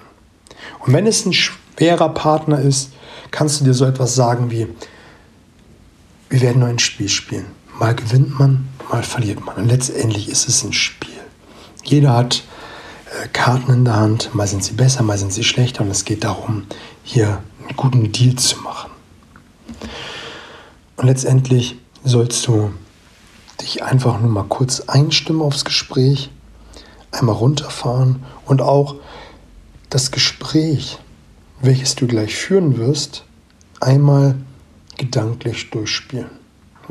Und 0.80 0.94
wenn 0.94 1.08
es 1.08 1.26
ein 1.26 1.34
schwerer 1.34 2.10
Partner 2.10 2.60
ist, 2.62 2.92
kannst 3.32 3.60
du 3.60 3.66
dir 3.66 3.74
so 3.74 3.86
etwas 3.86 4.14
sagen 4.14 4.52
wie, 4.52 4.68
wir 6.30 6.42
werden 6.42 6.60
nur 6.60 6.70
ein 6.70 6.78
Spiel 6.78 7.10
spielen. 7.10 7.48
Mal 7.80 7.96
gewinnt 7.96 8.38
man, 8.38 8.68
mal 8.92 9.04
verliert 9.04 9.46
man. 9.46 9.56
Und 9.56 9.70
letztendlich 9.70 10.28
ist 10.28 10.50
es 10.50 10.64
ein 10.66 10.74
Spiel. 10.74 11.14
Jeder 11.82 12.14
hat 12.14 12.44
äh, 13.06 13.30
Karten 13.30 13.72
in 13.72 13.86
der 13.86 13.96
Hand, 13.96 14.36
mal 14.36 14.48
sind 14.48 14.66
sie 14.66 14.74
besser, 14.74 15.02
mal 15.02 15.18
sind 15.18 15.32
sie 15.32 15.46
schlechter. 15.46 15.84
Und 15.84 15.92
es 15.92 16.04
geht 16.04 16.26
darum, 16.26 16.66
hier 17.04 17.42
einen 17.62 17.78
guten 17.78 18.12
Deal 18.12 18.36
zu 18.36 18.60
machen. 18.60 18.92
Und 20.98 21.06
letztendlich 21.06 21.78
sollst 22.04 22.46
du 22.48 22.74
dich 23.62 23.82
einfach 23.82 24.20
nur 24.20 24.30
mal 24.30 24.44
kurz 24.44 24.82
einstimmen 24.82 25.42
aufs 25.42 25.64
Gespräch, 25.64 26.30
einmal 27.12 27.36
runterfahren 27.36 28.26
und 28.46 28.62
auch 28.62 28.96
das 29.90 30.12
Gespräch, 30.12 31.00
welches 31.62 31.96
du 31.96 32.08
gleich 32.08 32.36
führen 32.36 32.78
wirst, 32.78 33.24
einmal 33.80 34.36
gedanklich 34.98 35.70
durchspielen. 35.70 36.39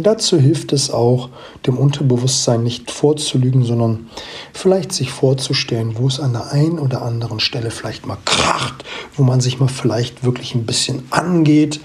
Dazu 0.00 0.38
hilft 0.38 0.72
es 0.72 0.92
auch, 0.92 1.28
dem 1.66 1.76
Unterbewusstsein 1.76 2.62
nicht 2.62 2.92
vorzulügen, 2.92 3.64
sondern 3.64 4.06
vielleicht 4.52 4.92
sich 4.92 5.10
vorzustellen, 5.10 5.98
wo 5.98 6.06
es 6.06 6.20
an 6.20 6.34
der 6.34 6.52
einen 6.52 6.78
oder 6.78 7.02
anderen 7.02 7.40
Stelle 7.40 7.72
vielleicht 7.72 8.06
mal 8.06 8.18
kracht, 8.24 8.84
wo 9.16 9.24
man 9.24 9.40
sich 9.40 9.58
mal 9.58 9.68
vielleicht 9.68 10.22
wirklich 10.22 10.54
ein 10.54 10.66
bisschen 10.66 11.02
angeht, 11.10 11.80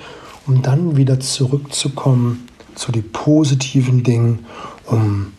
um 0.45 0.61
dann 0.61 0.95
wieder 0.95 1.19
zurückzukommen 1.19 2.47
zu 2.75 2.91
den 2.91 3.11
positiven 3.11 4.03
Dingen, 4.03 4.45
um 4.85 5.33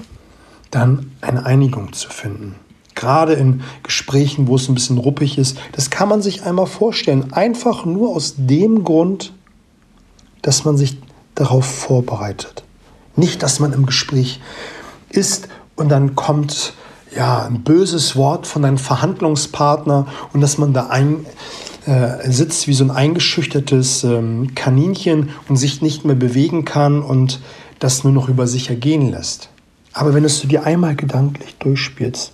dann 0.72 1.12
eine 1.20 1.46
Einigung 1.46 1.92
zu 1.92 2.08
finden. 2.08 2.56
Gerade 2.96 3.34
in 3.34 3.62
Gesprächen, 3.84 4.48
wo 4.48 4.56
es 4.56 4.68
ein 4.68 4.74
bisschen 4.74 4.98
ruppig 4.98 5.38
ist, 5.38 5.58
das 5.72 5.90
kann 5.90 6.08
man 6.08 6.22
sich 6.22 6.42
einmal 6.42 6.66
vorstellen. 6.66 7.32
Einfach 7.32 7.84
nur 7.84 8.10
aus 8.10 8.34
dem 8.36 8.82
Grund, 8.82 9.32
dass 10.42 10.64
man 10.64 10.76
sich 10.76 10.96
darauf 11.34 11.64
vorbereitet. 11.64 12.64
Nicht, 13.16 13.42
dass 13.42 13.60
man 13.60 13.72
im 13.72 13.86
Gespräch 13.86 14.40
ist 15.10 15.48
und 15.76 15.88
dann 15.88 16.14
kommt 16.14 16.74
ja 17.14 17.44
ein 17.44 17.62
böses 17.62 18.16
Wort 18.16 18.46
von 18.46 18.64
einem 18.64 18.78
Verhandlungspartner 18.78 20.06
und 20.32 20.40
dass 20.40 20.58
man 20.58 20.72
da 20.72 20.88
ein, 20.88 21.26
äh, 21.86 22.30
sitzt 22.30 22.66
wie 22.66 22.74
so 22.74 22.84
ein 22.84 22.90
eingeschüchtertes 22.90 24.04
ähm, 24.04 24.54
Kaninchen 24.54 25.30
und 25.48 25.56
sich 25.56 25.80
nicht 25.82 26.04
mehr 26.04 26.16
bewegen 26.16 26.64
kann 26.64 27.02
und 27.02 27.40
das 27.78 28.04
nur 28.04 28.12
noch 28.12 28.28
über 28.28 28.46
sich 28.46 28.70
ergehen 28.70 29.10
lässt. 29.10 29.50
Aber 29.92 30.14
wenn 30.14 30.24
es 30.24 30.40
du 30.40 30.48
dir 30.48 30.64
einmal 30.64 30.96
gedanklich 30.96 31.56
durchspielst, 31.58 32.32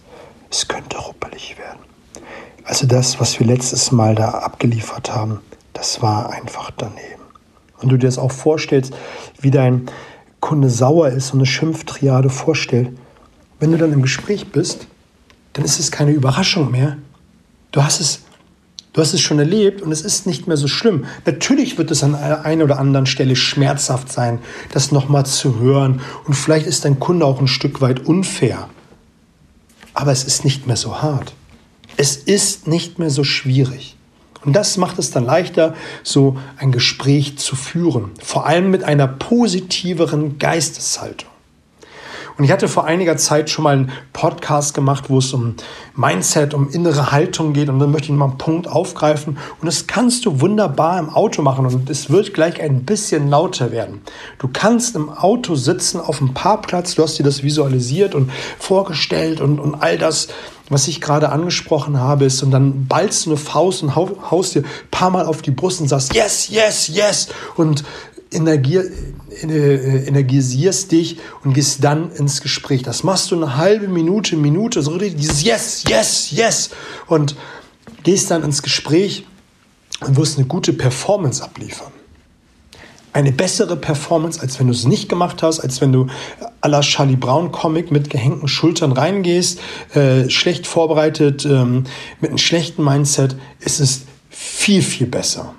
es 0.50 0.68
könnte 0.68 0.98
ruppelig 0.98 1.56
werden. 1.58 1.80
Also 2.64 2.86
das, 2.86 3.20
was 3.20 3.38
wir 3.38 3.46
letztes 3.46 3.92
Mal 3.92 4.14
da 4.14 4.30
abgeliefert 4.30 5.14
haben, 5.14 5.40
das 5.72 6.00
war 6.02 6.30
einfach 6.30 6.70
daneben. 6.76 7.19
Und 7.82 7.90
du 7.90 7.96
dir 7.96 8.06
das 8.06 8.18
auch 8.18 8.32
vorstellst, 8.32 8.94
wie 9.40 9.50
dein 9.50 9.86
Kunde 10.40 10.70
sauer 10.70 11.08
ist 11.08 11.32
und 11.32 11.40
eine 11.40 11.46
Schimpftriade 11.46 12.30
vorstellt, 12.30 12.90
wenn 13.58 13.72
du 13.72 13.78
dann 13.78 13.92
im 13.92 14.02
Gespräch 14.02 14.48
bist, 14.48 14.86
dann 15.52 15.64
ist 15.64 15.78
es 15.78 15.90
keine 15.90 16.12
Überraschung 16.12 16.70
mehr. 16.70 16.96
Du 17.72 17.82
hast 17.82 18.00
es, 18.00 18.22
du 18.92 19.00
hast 19.00 19.12
es 19.12 19.20
schon 19.20 19.38
erlebt 19.38 19.82
und 19.82 19.92
es 19.92 20.00
ist 20.00 20.26
nicht 20.26 20.46
mehr 20.46 20.56
so 20.56 20.66
schlimm. 20.66 21.04
Natürlich 21.26 21.76
wird 21.76 21.90
es 21.90 22.02
an 22.02 22.14
einer 22.14 22.64
oder 22.64 22.78
anderen 22.78 23.06
Stelle 23.06 23.36
schmerzhaft 23.36 24.10
sein, 24.10 24.38
das 24.72 24.92
nochmal 24.92 25.26
zu 25.26 25.58
hören. 25.60 26.00
Und 26.26 26.34
vielleicht 26.34 26.66
ist 26.66 26.84
dein 26.84 26.98
Kunde 26.98 27.26
auch 27.26 27.40
ein 27.40 27.48
Stück 27.48 27.80
weit 27.80 28.06
unfair. 28.06 28.68
Aber 29.92 30.12
es 30.12 30.24
ist 30.24 30.44
nicht 30.44 30.66
mehr 30.66 30.76
so 30.76 31.02
hart. 31.02 31.34
Es 31.96 32.16
ist 32.16 32.66
nicht 32.66 32.98
mehr 32.98 33.10
so 33.10 33.24
schwierig. 33.24 33.96
Und 34.44 34.54
das 34.54 34.76
macht 34.76 34.98
es 34.98 35.10
dann 35.10 35.24
leichter, 35.24 35.74
so 36.02 36.36
ein 36.56 36.72
Gespräch 36.72 37.38
zu 37.38 37.56
führen. 37.56 38.12
Vor 38.22 38.46
allem 38.46 38.70
mit 38.70 38.84
einer 38.84 39.06
positiveren 39.06 40.38
Geisteshaltung. 40.38 41.28
Und 42.40 42.44
ich 42.44 42.52
hatte 42.52 42.68
vor 42.68 42.86
einiger 42.86 43.18
Zeit 43.18 43.50
schon 43.50 43.64
mal 43.64 43.74
einen 43.74 43.92
Podcast 44.14 44.72
gemacht, 44.72 45.10
wo 45.10 45.18
es 45.18 45.34
um 45.34 45.56
Mindset, 45.94 46.54
um 46.54 46.70
innere 46.70 47.12
Haltung 47.12 47.52
geht. 47.52 47.68
Und 47.68 47.80
dann 47.80 47.90
möchte 47.90 48.10
ich 48.10 48.16
mal 48.16 48.28
einen 48.28 48.38
Punkt 48.38 48.66
aufgreifen. 48.66 49.36
Und 49.60 49.66
das 49.66 49.86
kannst 49.86 50.24
du 50.24 50.40
wunderbar 50.40 50.98
im 50.98 51.10
Auto 51.10 51.42
machen. 51.42 51.66
Und 51.66 51.90
es 51.90 52.08
wird 52.08 52.32
gleich 52.32 52.62
ein 52.62 52.84
bisschen 52.84 53.28
lauter 53.28 53.72
werden. 53.72 54.00
Du 54.38 54.48
kannst 54.50 54.96
im 54.96 55.10
Auto 55.10 55.54
sitzen 55.54 56.00
auf 56.00 56.16
dem 56.16 56.32
Parkplatz. 56.32 56.94
Du 56.94 57.02
hast 57.02 57.18
dir 57.18 57.24
das 57.24 57.42
visualisiert 57.42 58.14
und 58.14 58.30
vorgestellt 58.58 59.42
und, 59.42 59.58
und 59.58 59.74
all 59.74 59.98
das 59.98 60.28
was 60.70 60.88
ich 60.88 61.00
gerade 61.00 61.30
angesprochen 61.30 61.98
habe, 61.98 62.24
ist, 62.24 62.42
und 62.42 62.50
dann 62.50 62.86
ballst 62.86 63.26
du 63.26 63.30
eine 63.30 63.36
Faust 63.36 63.82
und 63.82 63.96
haust 63.96 64.54
dir 64.54 64.60
ein 64.62 64.90
paar 64.90 65.10
Mal 65.10 65.26
auf 65.26 65.42
die 65.42 65.50
Brust 65.50 65.80
und 65.80 65.88
sagst, 65.88 66.14
yes, 66.14 66.48
yes, 66.48 66.88
yes, 66.88 67.28
und 67.56 67.84
energier, 68.32 68.84
äh, 69.42 70.06
energisierst 70.06 70.92
dich 70.92 71.18
und 71.44 71.52
gehst 71.52 71.82
dann 71.82 72.12
ins 72.12 72.40
Gespräch. 72.40 72.82
Das 72.82 73.02
machst 73.02 73.30
du 73.30 73.36
eine 73.36 73.56
halbe 73.56 73.88
Minute, 73.88 74.36
Minute, 74.36 74.82
so 74.82 74.96
dieses 74.96 75.42
Yes, 75.42 75.84
Yes, 75.88 76.30
Yes 76.30 76.70
und 77.08 77.36
gehst 78.02 78.30
dann 78.30 78.42
ins 78.42 78.62
Gespräch 78.62 79.26
und 80.00 80.16
wirst 80.16 80.38
eine 80.38 80.46
gute 80.46 80.72
Performance 80.72 81.42
abliefern. 81.42 81.92
Eine 83.12 83.32
bessere 83.32 83.76
Performance, 83.76 84.40
als 84.40 84.60
wenn 84.60 84.68
du 84.68 84.72
es 84.72 84.86
nicht 84.86 85.08
gemacht 85.08 85.42
hast, 85.42 85.60
als 85.60 85.80
wenn 85.80 85.92
du 85.92 86.06
à 86.60 86.68
la 86.68 86.80
Charlie 86.80 87.16
Brown 87.16 87.50
Comic 87.50 87.90
mit 87.90 88.08
gehängten 88.08 88.46
Schultern 88.46 88.92
reingehst, 88.92 89.60
äh, 89.94 90.30
schlecht 90.30 90.66
vorbereitet, 90.66 91.44
ähm, 91.44 91.84
mit 92.20 92.30
einem 92.30 92.38
schlechten 92.38 92.84
Mindset, 92.84 93.36
ist 93.58 93.80
es 93.80 94.02
viel, 94.28 94.82
viel 94.82 95.08
besser. 95.08 95.54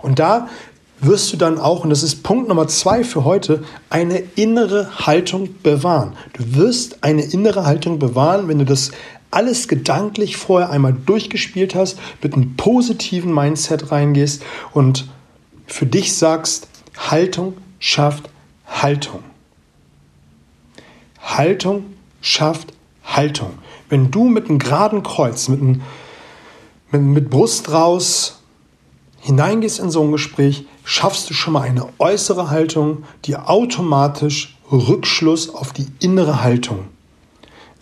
Und 0.00 0.18
da 0.18 0.48
wirst 1.00 1.32
du 1.32 1.36
dann 1.36 1.58
auch, 1.58 1.84
und 1.84 1.90
das 1.90 2.02
ist 2.02 2.22
Punkt 2.22 2.48
Nummer 2.48 2.66
zwei 2.66 3.04
für 3.04 3.24
heute, 3.24 3.62
eine 3.90 4.18
innere 4.36 5.06
Haltung 5.06 5.50
bewahren. 5.62 6.14
Du 6.32 6.56
wirst 6.56 7.04
eine 7.04 7.22
innere 7.22 7.66
Haltung 7.66 7.98
bewahren, 7.98 8.48
wenn 8.48 8.58
du 8.58 8.64
das 8.64 8.90
alles 9.30 9.68
gedanklich 9.68 10.36
vorher 10.36 10.70
einmal 10.70 10.94
durchgespielt 10.94 11.74
hast, 11.74 11.98
mit 12.22 12.34
einem 12.34 12.56
positiven 12.56 13.34
Mindset 13.34 13.92
reingehst 13.92 14.42
und 14.72 15.08
für 15.68 15.86
dich 15.86 16.16
sagst, 16.16 16.68
Haltung 16.96 17.56
schafft 17.78 18.28
Haltung. 18.66 19.22
Haltung 21.20 21.94
schafft 22.20 22.72
Haltung. 23.04 23.58
Wenn 23.88 24.10
du 24.10 24.24
mit 24.24 24.48
einem 24.48 24.58
geraden 24.58 25.02
Kreuz, 25.02 25.48
mit, 25.48 25.60
einem, 25.60 25.82
mit, 26.90 27.02
mit 27.02 27.30
Brust 27.30 27.70
raus 27.70 28.42
hineingehst 29.20 29.78
in 29.78 29.90
so 29.90 30.02
ein 30.02 30.12
Gespräch, 30.12 30.66
schaffst 30.84 31.28
du 31.28 31.34
schon 31.34 31.52
mal 31.52 31.62
eine 31.62 31.86
äußere 31.98 32.50
Haltung, 32.50 33.04
die 33.24 33.36
automatisch 33.36 34.58
Rückschluss 34.70 35.54
auf 35.54 35.72
die 35.72 35.86
innere 36.00 36.42
Haltung 36.42 36.86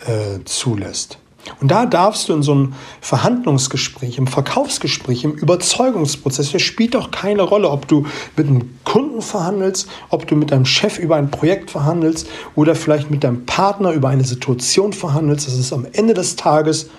äh, 0.06 0.44
zulässt. 0.44 1.18
Und 1.60 1.70
da 1.70 1.86
darfst 1.86 2.28
du 2.28 2.34
in 2.34 2.42
so 2.42 2.52
einem 2.52 2.74
Verhandlungsgespräch, 3.00 4.18
im 4.18 4.26
Verkaufsgespräch, 4.26 5.24
im 5.24 5.32
Überzeugungsprozess, 5.32 6.52
das 6.52 6.62
spielt 6.62 6.94
doch 6.94 7.10
keine 7.10 7.42
Rolle, 7.42 7.70
ob 7.70 7.88
du 7.88 8.06
mit 8.36 8.46
einem 8.48 8.70
Kunden 8.84 9.22
verhandelst, 9.22 9.88
ob 10.10 10.26
du 10.26 10.36
mit 10.36 10.50
deinem 10.50 10.66
Chef 10.66 10.98
über 10.98 11.16
ein 11.16 11.30
Projekt 11.30 11.70
verhandelst 11.70 12.28
oder 12.54 12.74
vielleicht 12.74 13.10
mit 13.10 13.24
deinem 13.24 13.46
Partner 13.46 13.92
über 13.92 14.08
eine 14.08 14.24
Situation 14.24 14.92
verhandelst. 14.92 15.46
Das 15.46 15.54
ist 15.54 15.72
am 15.72 15.86
Ende 15.92 16.14
des 16.14 16.36
Tages 16.36 16.90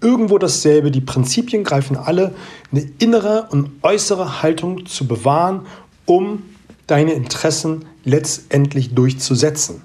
irgendwo 0.00 0.38
dasselbe. 0.38 0.90
Die 0.90 1.00
Prinzipien 1.00 1.64
greifen 1.64 1.96
alle, 1.96 2.34
eine 2.72 2.88
innere 2.98 3.48
und 3.50 3.70
äußere 3.82 4.42
Haltung 4.42 4.86
zu 4.86 5.06
bewahren, 5.06 5.66
um 6.06 6.42
deine 6.86 7.12
Interessen 7.12 7.84
letztendlich 8.04 8.94
durchzusetzen. 8.94 9.82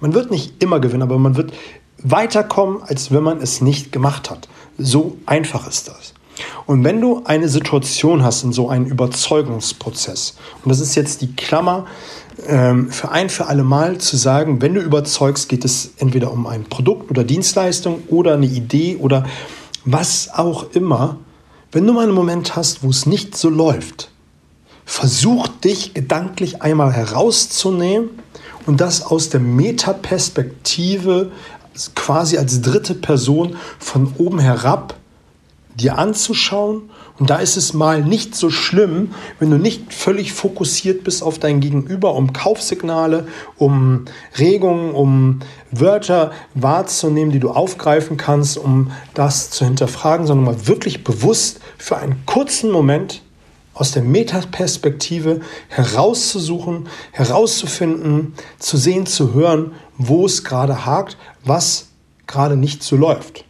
Man 0.00 0.14
wird 0.14 0.30
nicht 0.30 0.62
immer 0.62 0.80
gewinnen, 0.80 1.02
aber 1.02 1.18
man 1.18 1.36
wird 1.36 1.52
weiterkommen, 2.02 2.82
als 2.82 3.10
wenn 3.10 3.22
man 3.22 3.40
es 3.40 3.60
nicht 3.60 3.92
gemacht 3.92 4.30
hat. 4.30 4.48
So 4.78 5.16
einfach 5.26 5.68
ist 5.68 5.88
das. 5.88 6.14
Und 6.66 6.84
wenn 6.84 7.00
du 7.00 7.22
eine 7.24 7.48
Situation 7.48 8.22
hast 8.22 8.44
in 8.44 8.52
so 8.52 8.68
einem 8.68 8.86
Überzeugungsprozess, 8.86 10.36
und 10.64 10.70
das 10.70 10.80
ist 10.80 10.94
jetzt 10.94 11.20
die 11.20 11.34
Klammer 11.34 11.86
ähm, 12.46 12.90
für 12.90 13.10
ein 13.10 13.28
für 13.28 13.46
alle 13.46 13.64
Mal 13.64 13.98
zu 13.98 14.16
sagen, 14.16 14.62
wenn 14.62 14.74
du 14.74 14.80
überzeugst, 14.80 15.48
geht 15.48 15.64
es 15.64 15.92
entweder 15.98 16.32
um 16.32 16.46
ein 16.46 16.64
Produkt 16.64 17.10
oder 17.10 17.24
Dienstleistung 17.24 18.02
oder 18.08 18.34
eine 18.34 18.46
Idee 18.46 18.96
oder 18.96 19.26
was 19.84 20.30
auch 20.32 20.70
immer. 20.72 21.18
Wenn 21.72 21.86
du 21.86 21.92
mal 21.92 22.04
einen 22.04 22.12
Moment 22.12 22.56
hast, 22.56 22.82
wo 22.82 22.90
es 22.90 23.06
nicht 23.06 23.36
so 23.36 23.48
läuft, 23.48 24.10
versuch 24.84 25.48
dich 25.48 25.94
gedanklich 25.94 26.62
einmal 26.62 26.92
herauszunehmen 26.92 28.10
und 28.66 28.80
das 28.80 29.02
aus 29.02 29.28
der 29.28 29.40
Metaperspektive 29.40 31.30
quasi 31.94 32.38
als 32.38 32.60
dritte 32.60 32.94
Person 32.94 33.56
von 33.78 34.14
oben 34.18 34.38
herab 34.38 34.94
dir 35.80 35.98
anzuschauen. 35.98 36.90
Und 37.18 37.30
da 37.30 37.36
ist 37.36 37.56
es 37.56 37.74
mal 37.74 38.02
nicht 38.02 38.34
so 38.34 38.50
schlimm, 38.50 39.14
wenn 39.38 39.50
du 39.50 39.58
nicht 39.58 39.92
völlig 39.92 40.32
fokussiert 40.32 41.04
bist 41.04 41.22
auf 41.22 41.38
dein 41.38 41.60
Gegenüber, 41.60 42.14
um 42.14 42.32
Kaufsignale, 42.32 43.26
um 43.56 44.06
Regungen, 44.38 44.92
um 44.92 45.40
Wörter 45.70 46.32
wahrzunehmen, 46.54 47.30
die 47.30 47.40
du 47.40 47.50
aufgreifen 47.50 48.16
kannst, 48.16 48.56
um 48.56 48.90
das 49.14 49.50
zu 49.50 49.64
hinterfragen, 49.64 50.26
sondern 50.26 50.54
mal 50.54 50.66
wirklich 50.66 51.04
bewusst 51.04 51.60
für 51.76 51.98
einen 51.98 52.24
kurzen 52.26 52.70
Moment 52.70 53.22
aus 53.74 53.92
der 53.92 54.02
Metaperspektive 54.02 55.40
herauszusuchen, 55.68 56.88
herauszufinden, 57.12 58.34
zu 58.58 58.76
sehen, 58.76 59.06
zu 59.06 59.32
hören, 59.34 59.72
wo 59.96 60.26
es 60.26 60.44
gerade 60.44 60.84
hakt, 60.84 61.16
was 61.44 61.88
gerade 62.26 62.56
nicht 62.56 62.82
so 62.82 62.96
läuft. 62.96 63.44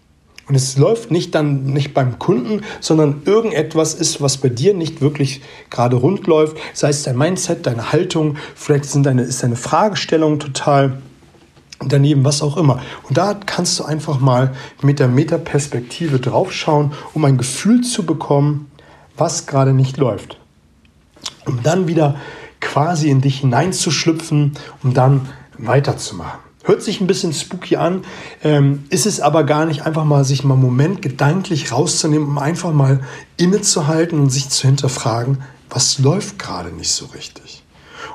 Und 0.51 0.57
es 0.57 0.77
läuft 0.77 1.13
nicht 1.13 1.37
dann 1.37 1.67
nicht 1.67 1.95
beim 1.95 2.19
Kunden, 2.19 2.63
sondern 2.81 3.23
irgendetwas 3.25 3.95
ist, 3.95 4.21
was 4.21 4.37
bei 4.37 4.49
dir 4.49 4.75
nicht 4.75 5.01
wirklich 5.01 5.43
gerade 5.71 5.95
rund 5.95 6.27
läuft. 6.27 6.57
Sei 6.73 6.89
es 6.89 7.05
dein 7.05 7.17
Mindset, 7.17 7.67
deine 7.67 7.93
Haltung, 7.93 8.37
vielleicht 8.57 8.87
sind 8.87 9.07
deine, 9.07 9.23
ist 9.23 9.45
deine 9.45 9.55
Fragestellung 9.55 10.41
total 10.41 11.01
daneben, 11.87 12.25
was 12.25 12.43
auch 12.43 12.57
immer. 12.57 12.83
Und 13.09 13.17
da 13.17 13.35
kannst 13.35 13.79
du 13.79 13.85
einfach 13.85 14.19
mal 14.19 14.53
mit 14.83 14.99
der 14.99 15.07
Metaperspektive 15.07 16.19
draufschauen, 16.19 16.93
um 17.15 17.25
ein 17.25 17.39
Gefühl 17.39 17.83
zu 17.83 18.05
bekommen, 18.05 18.70
was 19.21 19.47
gerade 19.47 19.73
nicht 19.73 19.97
läuft. 19.97 20.39
Um 21.47 21.63
dann 21.63 21.87
wieder 21.87 22.17
quasi 22.61 23.11
in 23.11 23.21
dich 23.21 23.41
hineinzuschlüpfen, 23.41 24.53
um 24.83 24.95
dann 24.95 25.29
weiterzumachen. 25.59 26.41
Hört 26.63 26.83
sich 26.83 27.01
ein 27.01 27.07
bisschen 27.07 27.33
spooky 27.33 27.77
an, 27.77 28.03
ähm, 28.45 28.85
ist 28.91 29.07
es 29.07 29.21
aber 29.21 29.45
gar 29.45 29.65
nicht, 29.65 29.87
einfach 29.87 30.05
mal 30.05 30.25
sich 30.25 30.45
mal 30.45 30.55
einen 30.55 30.63
Moment 30.63 31.01
gedanklich 31.01 31.73
rauszunehmen, 31.73 32.29
um 32.29 32.39
einfach 32.39 32.73
mal 32.73 33.01
innezuhalten 33.39 34.21
und 34.21 34.31
sich 34.31 34.51
zu 34.51 34.67
hinterfragen, 34.67 35.39
was 35.71 35.99
läuft 35.99 36.39
gerade 36.39 36.71
nicht 36.71 36.91
so 36.91 37.07
richtig. 37.07 37.65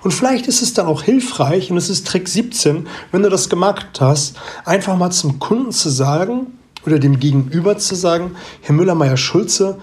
Und 0.04 0.12
vielleicht 0.12 0.46
ist 0.46 0.62
es 0.62 0.76
dann 0.76 0.86
auch 0.86 1.02
hilfreich, 1.02 1.72
und 1.72 1.78
es 1.78 1.90
ist 1.90 2.06
Trick 2.06 2.28
17, 2.28 2.88
wenn 3.12 3.24
du 3.24 3.30
das 3.30 3.50
gemacht 3.50 3.88
hast, 4.00 4.38
einfach 4.64 4.96
mal 4.96 5.10
zum 5.10 5.40
Kunden 5.40 5.72
zu 5.72 5.90
sagen 5.90 6.48
oder 6.86 7.00
dem 7.00 7.20
Gegenüber 7.20 7.80
zu 7.80 7.96
sagen, 7.96 8.36
Herr 8.62 8.76
Müller-Meyer-Schulze, 8.76 9.80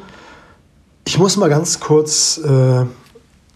ich 1.05 1.19
muss 1.19 1.37
mal 1.37 1.49
ganz 1.49 1.81
kurz 1.81 2.39
äh, 2.39 2.85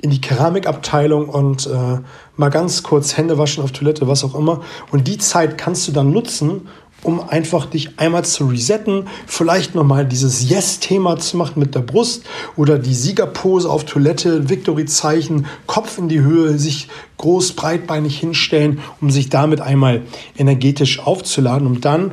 in 0.02 0.10
die 0.10 0.20
Keramikabteilung 0.20 1.28
und 1.28 1.66
äh, 1.66 1.98
mal 2.36 2.50
ganz 2.50 2.82
kurz 2.82 3.16
Hände 3.16 3.38
waschen 3.38 3.64
auf 3.64 3.72
Toilette, 3.72 4.08
was 4.08 4.24
auch 4.24 4.34
immer. 4.34 4.62
Und 4.90 5.08
die 5.08 5.18
Zeit 5.18 5.56
kannst 5.56 5.88
du 5.88 5.92
dann 5.92 6.10
nutzen, 6.10 6.68
um 7.02 7.20
einfach 7.20 7.66
dich 7.66 7.98
einmal 7.98 8.24
zu 8.24 8.46
resetten, 8.46 9.06
vielleicht 9.26 9.74
nochmal 9.74 10.06
dieses 10.06 10.48
Yes-Thema 10.48 11.18
zu 11.18 11.36
machen 11.36 11.60
mit 11.60 11.74
der 11.74 11.80
Brust 11.80 12.24
oder 12.56 12.78
die 12.78 12.94
Siegerpose 12.94 13.70
auf 13.70 13.84
Toilette, 13.84 14.48
Victory-Zeichen, 14.48 15.46
Kopf 15.66 15.98
in 15.98 16.08
die 16.08 16.20
Höhe, 16.20 16.58
sich 16.58 16.88
groß 17.18 17.52
breitbeinig 17.52 18.18
hinstellen, 18.18 18.80
um 19.00 19.10
sich 19.10 19.28
damit 19.28 19.60
einmal 19.60 20.02
energetisch 20.36 20.98
aufzuladen, 20.98 21.66
um 21.66 21.80
dann 21.80 22.12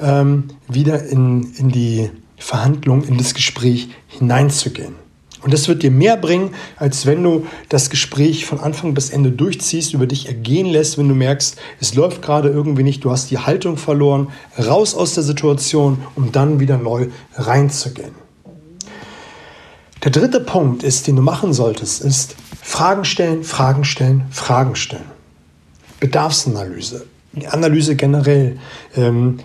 ähm, 0.00 0.48
wieder 0.68 1.04
in, 1.04 1.52
in 1.56 1.68
die 1.68 2.10
Verhandlung, 2.36 3.04
in 3.04 3.18
das 3.18 3.34
Gespräch 3.34 3.90
hineinzugehen. 4.18 4.94
Und 5.42 5.52
das 5.52 5.66
wird 5.66 5.82
dir 5.82 5.90
mehr 5.90 6.16
bringen, 6.16 6.54
als 6.76 7.04
wenn 7.04 7.22
du 7.22 7.46
das 7.68 7.90
Gespräch 7.90 8.46
von 8.46 8.60
Anfang 8.60 8.94
bis 8.94 9.10
Ende 9.10 9.32
durchziehst, 9.32 9.92
über 9.92 10.06
dich 10.06 10.28
ergehen 10.28 10.66
lässt, 10.66 10.98
wenn 10.98 11.08
du 11.08 11.14
merkst, 11.14 11.56
es 11.80 11.94
läuft 11.94 12.22
gerade 12.22 12.48
irgendwie 12.48 12.84
nicht, 12.84 13.02
du 13.02 13.10
hast 13.10 13.30
die 13.30 13.38
Haltung 13.38 13.76
verloren, 13.76 14.28
raus 14.56 14.94
aus 14.94 15.14
der 15.14 15.24
Situation, 15.24 15.98
um 16.14 16.30
dann 16.30 16.60
wieder 16.60 16.78
neu 16.78 17.08
reinzugehen. 17.34 18.14
Der 20.04 20.12
dritte 20.12 20.40
Punkt 20.40 20.84
ist, 20.84 21.06
den 21.06 21.16
du 21.16 21.22
machen 21.22 21.52
solltest, 21.52 22.02
ist 22.02 22.36
Fragen 22.60 23.04
stellen, 23.04 23.42
Fragen 23.42 23.84
stellen, 23.84 24.24
Fragen 24.30 24.76
stellen. 24.76 25.10
Bedarfsanalyse, 26.00 27.06
Analyse 27.50 27.96
generell, 27.96 28.58
ähm, 28.96 29.38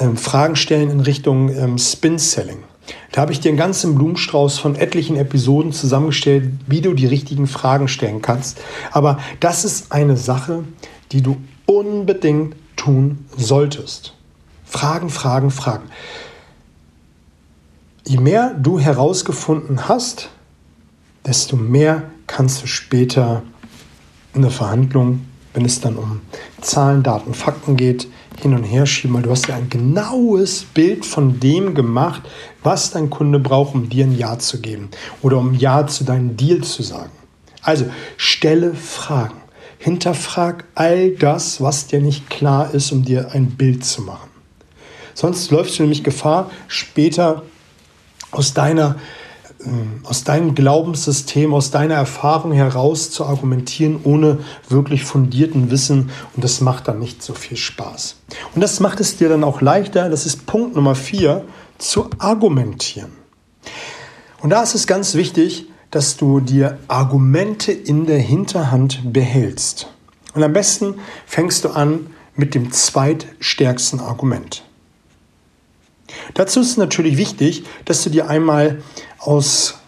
ähm, 0.00 0.16
Fragen 0.16 0.56
stellen 0.56 0.90
in 0.90 1.00
Richtung 1.00 1.48
ähm, 1.48 1.78
Spin-Selling. 1.78 2.58
Da 3.12 3.22
habe 3.22 3.32
ich 3.32 3.40
dir 3.40 3.48
einen 3.48 3.58
ganzen 3.58 3.94
Blumenstrauß 3.94 4.58
von 4.58 4.76
etlichen 4.76 5.16
Episoden 5.16 5.72
zusammengestellt, 5.72 6.52
wie 6.66 6.80
du 6.80 6.94
die 6.94 7.06
richtigen 7.06 7.46
Fragen 7.46 7.88
stellen 7.88 8.22
kannst. 8.22 8.60
Aber 8.92 9.18
das 9.40 9.64
ist 9.64 9.92
eine 9.92 10.16
Sache, 10.16 10.64
die 11.12 11.22
du 11.22 11.36
unbedingt 11.66 12.56
tun 12.76 13.24
solltest. 13.36 14.14
Fragen, 14.64 15.10
Fragen, 15.10 15.50
Fragen. 15.50 15.88
Je 18.06 18.18
mehr 18.18 18.54
du 18.54 18.78
herausgefunden 18.78 19.88
hast, 19.88 20.30
desto 21.24 21.56
mehr 21.56 22.04
kannst 22.26 22.62
du 22.62 22.66
später 22.66 23.42
in 24.34 24.42
der 24.42 24.50
Verhandlung, 24.50 25.26
wenn 25.54 25.64
es 25.64 25.80
dann 25.80 25.96
um 25.96 26.20
Zahlen, 26.60 27.02
Daten, 27.02 27.34
Fakten 27.34 27.76
geht, 27.76 28.06
hin 28.40 28.54
und 28.54 28.64
her 28.64 28.86
schieben, 28.86 29.14
weil 29.16 29.22
du 29.22 29.30
hast 29.30 29.48
ja 29.48 29.56
ein 29.56 29.70
genaues 29.70 30.64
Bild 30.64 31.04
von 31.04 31.40
dem 31.40 31.74
gemacht, 31.74 32.22
was 32.62 32.90
dein 32.90 33.10
Kunde 33.10 33.38
braucht, 33.38 33.74
um 33.74 33.88
dir 33.88 34.04
ein 34.04 34.16
Ja 34.16 34.38
zu 34.38 34.60
geben 34.60 34.90
oder 35.22 35.38
um 35.38 35.54
Ja 35.54 35.86
zu 35.86 36.04
deinem 36.04 36.36
Deal 36.36 36.62
zu 36.62 36.82
sagen. 36.82 37.12
Also 37.62 37.86
stelle 38.16 38.74
Fragen. 38.74 39.40
Hinterfrag 39.78 40.64
all 40.74 41.10
das, 41.10 41.60
was 41.60 41.86
dir 41.86 42.00
nicht 42.00 42.30
klar 42.30 42.72
ist, 42.72 42.92
um 42.92 43.04
dir 43.04 43.32
ein 43.32 43.50
Bild 43.50 43.84
zu 43.84 44.02
machen. 44.02 44.30
Sonst 45.14 45.50
läufst 45.50 45.78
du 45.78 45.82
nämlich 45.82 46.04
Gefahr, 46.04 46.50
später 46.68 47.42
aus 48.30 48.54
deiner 48.54 48.96
aus 50.04 50.24
deinem 50.24 50.54
Glaubenssystem, 50.54 51.52
aus 51.52 51.70
deiner 51.70 51.94
Erfahrung 51.94 52.52
heraus 52.52 53.10
zu 53.10 53.24
argumentieren, 53.24 54.00
ohne 54.04 54.38
wirklich 54.68 55.04
fundierten 55.04 55.70
Wissen. 55.70 56.10
Und 56.34 56.44
das 56.44 56.60
macht 56.60 56.88
dann 56.88 56.98
nicht 56.98 57.22
so 57.22 57.34
viel 57.34 57.56
Spaß. 57.56 58.16
Und 58.54 58.60
das 58.60 58.80
macht 58.80 59.00
es 59.00 59.16
dir 59.16 59.28
dann 59.28 59.44
auch 59.44 59.60
leichter, 59.60 60.08
das 60.08 60.26
ist 60.26 60.46
Punkt 60.46 60.76
Nummer 60.76 60.94
vier, 60.94 61.44
zu 61.78 62.08
argumentieren. 62.18 63.12
Und 64.40 64.50
da 64.50 64.62
ist 64.62 64.74
es 64.74 64.86
ganz 64.86 65.14
wichtig, 65.14 65.66
dass 65.90 66.16
du 66.16 66.40
dir 66.40 66.78
Argumente 66.88 67.72
in 67.72 68.06
der 68.06 68.18
Hinterhand 68.18 69.12
behältst. 69.12 69.92
Und 70.34 70.42
am 70.42 70.52
besten 70.52 70.96
fängst 71.26 71.64
du 71.64 71.70
an 71.70 72.08
mit 72.34 72.54
dem 72.54 72.70
zweitstärksten 72.70 74.00
Argument. 74.00 74.62
Dazu 76.34 76.60
ist 76.60 76.70
es 76.70 76.76
natürlich 76.76 77.16
wichtig, 77.16 77.64
dass 77.84 78.02
du 78.02 78.10
dir 78.10 78.28
einmal 78.28 78.82
aus 79.18 79.78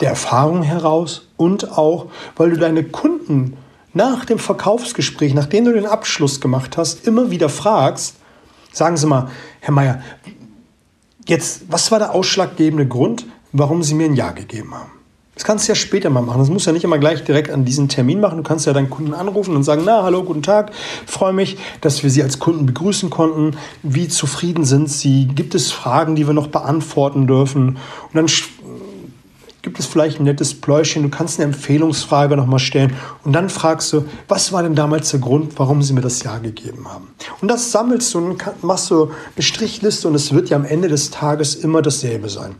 der 0.00 0.10
Erfahrung 0.10 0.62
heraus 0.62 1.28
und 1.36 1.76
auch, 1.76 2.06
weil 2.36 2.50
du 2.50 2.56
deine 2.56 2.84
Kunden 2.84 3.56
nach 3.94 4.24
dem 4.24 4.38
Verkaufsgespräch, 4.38 5.34
nachdem 5.34 5.64
du 5.64 5.72
den 5.72 5.86
Abschluss 5.86 6.40
gemacht 6.40 6.76
hast, 6.76 7.06
immer 7.06 7.30
wieder 7.30 7.48
fragst, 7.48 8.16
sagen 8.72 8.96
Sie 8.96 9.06
mal, 9.06 9.30
Herr 9.60 9.72
Meier, 9.72 10.02
jetzt, 11.26 11.62
was 11.68 11.90
war 11.90 11.98
der 11.98 12.14
ausschlaggebende 12.14 12.86
Grund, 12.86 13.26
warum 13.52 13.82
Sie 13.82 13.94
mir 13.94 14.06
ein 14.06 14.14
Ja 14.14 14.30
gegeben 14.30 14.74
haben? 14.74 14.97
Das 15.38 15.44
kannst 15.44 15.68
du 15.68 15.70
ja 15.70 15.76
später 15.76 16.10
mal 16.10 16.20
machen. 16.20 16.40
Das 16.40 16.50
musst 16.50 16.66
du 16.66 16.70
ja 16.70 16.74
nicht 16.74 16.82
immer 16.82 16.98
gleich 16.98 17.22
direkt 17.22 17.52
an 17.52 17.64
diesen 17.64 17.88
Termin 17.88 18.18
machen. 18.18 18.38
Du 18.38 18.42
kannst 18.42 18.66
ja 18.66 18.72
deinen 18.72 18.90
Kunden 18.90 19.14
anrufen 19.14 19.54
und 19.54 19.62
sagen, 19.62 19.82
na, 19.84 20.02
hallo, 20.02 20.24
guten 20.24 20.42
Tag. 20.42 20.72
freue 21.06 21.32
mich, 21.32 21.58
dass 21.80 22.02
wir 22.02 22.10
Sie 22.10 22.24
als 22.24 22.40
Kunden 22.40 22.66
begrüßen 22.66 23.08
konnten. 23.08 23.56
Wie 23.84 24.08
zufrieden 24.08 24.64
sind 24.64 24.90
Sie? 24.90 25.28
Gibt 25.28 25.54
es 25.54 25.70
Fragen, 25.70 26.16
die 26.16 26.26
wir 26.26 26.34
noch 26.34 26.48
beantworten 26.48 27.28
dürfen? 27.28 27.68
Und 27.68 28.14
dann 28.14 28.26
gibt 29.62 29.80
es 29.80 29.86
vielleicht 29.86 30.20
ein 30.20 30.24
nettes 30.24 30.54
Pläuschen, 30.54 31.02
du 31.02 31.08
kannst 31.08 31.38
eine 31.38 31.46
Empfehlungsfrage 31.46 32.36
nochmal 32.36 32.60
stellen 32.60 32.92
und 33.24 33.32
dann 33.32 33.48
fragst 33.48 33.92
du, 33.92 34.04
was 34.28 34.52
war 34.52 34.62
denn 34.62 34.74
damals 34.74 35.10
der 35.10 35.20
Grund, 35.20 35.58
warum 35.58 35.82
sie 35.82 35.92
mir 35.92 36.00
das 36.00 36.22
Ja 36.22 36.38
gegeben 36.38 36.88
haben? 36.88 37.08
Und 37.40 37.48
das 37.48 37.72
sammelst 37.72 38.14
du 38.14 38.18
und 38.18 38.62
machst 38.62 38.90
du 38.90 39.10
eine 39.34 39.42
Strichliste 39.42 40.06
und 40.06 40.14
es 40.14 40.32
wird 40.32 40.48
ja 40.50 40.56
am 40.56 40.64
Ende 40.64 40.88
des 40.88 41.10
Tages 41.10 41.56
immer 41.56 41.82
dasselbe 41.82 42.28
sein. 42.28 42.54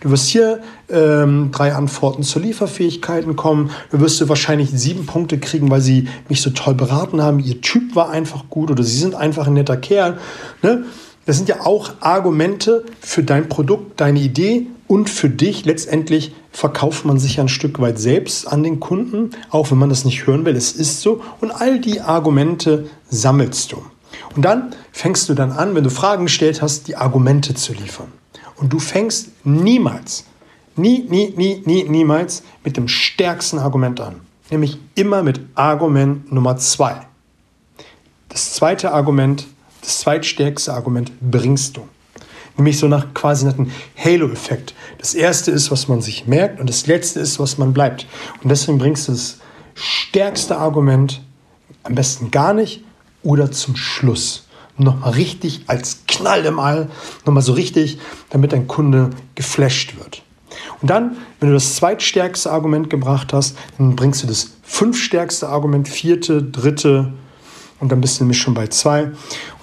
Du 0.00 0.10
wirst 0.10 0.28
hier 0.28 0.60
ähm, 0.88 1.50
drei 1.52 1.72
Antworten 1.74 2.24
zur 2.24 2.42
Lieferfähigkeiten 2.42 3.36
kommen, 3.36 3.70
du 3.90 4.00
wirst 4.00 4.20
du 4.20 4.28
wahrscheinlich 4.28 4.70
sieben 4.72 5.06
Punkte 5.06 5.38
kriegen, 5.38 5.70
weil 5.70 5.80
sie 5.80 6.08
mich 6.28 6.42
so 6.42 6.50
toll 6.50 6.74
beraten 6.74 7.22
haben, 7.22 7.38
ihr 7.38 7.60
Typ 7.60 7.94
war 7.94 8.10
einfach 8.10 8.48
gut 8.50 8.70
oder 8.70 8.82
sie 8.82 8.98
sind 8.98 9.14
einfach 9.14 9.46
ein 9.46 9.54
netter 9.54 9.76
Kerl. 9.76 10.18
Ne? 10.62 10.84
Das 11.26 11.36
sind 11.36 11.48
ja 11.48 11.60
auch 11.60 11.92
Argumente 12.00 12.84
für 13.00 13.22
dein 13.22 13.48
Produkt, 13.48 14.00
deine 14.00 14.18
Idee 14.18 14.66
und 14.90 15.08
für 15.08 15.30
dich 15.30 15.64
letztendlich 15.66 16.34
verkauft 16.50 17.04
man 17.04 17.16
sich 17.16 17.38
ein 17.38 17.48
Stück 17.48 17.78
weit 17.78 18.00
selbst 18.00 18.48
an 18.48 18.64
den 18.64 18.80
Kunden, 18.80 19.30
auch 19.48 19.70
wenn 19.70 19.78
man 19.78 19.88
das 19.88 20.04
nicht 20.04 20.26
hören 20.26 20.44
will. 20.44 20.56
Es 20.56 20.72
ist 20.72 21.00
so. 21.00 21.22
Und 21.40 21.52
all 21.52 21.78
die 21.78 22.00
Argumente 22.00 22.90
sammelst 23.08 23.70
du. 23.70 23.76
Und 24.34 24.44
dann 24.44 24.74
fängst 24.90 25.28
du 25.28 25.34
dann 25.34 25.52
an, 25.52 25.76
wenn 25.76 25.84
du 25.84 25.90
Fragen 25.90 26.24
gestellt 26.24 26.60
hast, 26.60 26.88
die 26.88 26.96
Argumente 26.96 27.54
zu 27.54 27.72
liefern. 27.72 28.08
Und 28.56 28.72
du 28.72 28.80
fängst 28.80 29.28
niemals, 29.44 30.24
nie, 30.74 31.06
nie, 31.08 31.34
nie, 31.36 31.62
nie, 31.64 31.84
niemals 31.84 32.42
mit 32.64 32.76
dem 32.76 32.88
stärksten 32.88 33.60
Argument 33.60 34.00
an. 34.00 34.16
Nämlich 34.50 34.76
immer 34.96 35.22
mit 35.22 35.40
Argument 35.54 36.32
Nummer 36.32 36.56
zwei. 36.56 37.06
Das 38.28 38.54
zweite 38.54 38.90
Argument, 38.90 39.46
das 39.82 40.00
zweitstärkste 40.00 40.74
Argument 40.74 41.12
bringst 41.20 41.76
du. 41.76 41.86
Nämlich 42.56 42.78
so 42.78 42.88
nach 42.88 43.14
quasi 43.14 43.46
nach 43.46 43.54
dem 43.54 43.70
Halo-Effekt. 43.96 44.74
Das 44.98 45.14
erste 45.14 45.50
ist, 45.50 45.70
was 45.70 45.88
man 45.88 46.02
sich 46.02 46.26
merkt 46.26 46.60
und 46.60 46.68
das 46.68 46.86
letzte 46.86 47.20
ist, 47.20 47.38
was 47.38 47.58
man 47.58 47.72
bleibt. 47.72 48.06
Und 48.42 48.50
deswegen 48.50 48.78
bringst 48.78 49.08
du 49.08 49.12
das 49.12 49.38
stärkste 49.74 50.58
Argument 50.58 51.22
am 51.82 51.94
besten 51.94 52.30
gar 52.30 52.52
nicht 52.52 52.84
oder 53.22 53.50
zum 53.50 53.76
Schluss. 53.76 54.46
Nochmal 54.76 55.12
richtig 55.12 55.64
als 55.66 56.04
Knall 56.06 56.44
im 56.46 56.58
All, 56.58 56.88
nochmal 57.26 57.42
so 57.42 57.52
richtig, 57.52 57.98
damit 58.30 58.52
dein 58.52 58.66
Kunde 58.66 59.10
geflasht 59.34 59.96
wird. 59.98 60.22
Und 60.80 60.90
dann, 60.90 61.16
wenn 61.38 61.50
du 61.50 61.54
das 61.54 61.76
zweitstärkste 61.76 62.50
Argument 62.50 62.88
gebracht 62.88 63.32
hast, 63.32 63.56
dann 63.78 63.94
bringst 63.96 64.22
du 64.22 64.26
das 64.26 64.52
fünfstärkste 64.62 65.48
Argument, 65.48 65.88
vierte, 65.88 66.42
dritte 66.42 67.12
und 67.80 67.92
dann 67.92 68.00
bist 68.00 68.18
du 68.18 68.24
nämlich 68.24 68.40
schon 68.40 68.54
bei 68.54 68.68
zwei. 68.68 69.10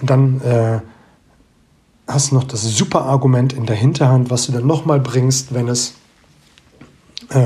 Und 0.01 0.09
dann 0.09 0.41
äh, 0.41 0.81
hast 2.07 2.31
noch 2.31 2.43
das 2.45 2.63
super 2.63 3.03
Argument 3.03 3.53
in 3.53 3.65
der 3.65 3.75
Hinterhand, 3.75 4.29
was 4.29 4.45
du 4.45 4.51
dann 4.53 4.65
nochmal 4.65 4.99
bringst, 4.99 5.53
wenn 5.53 5.67
es 5.67 5.95
äh, 7.29 7.43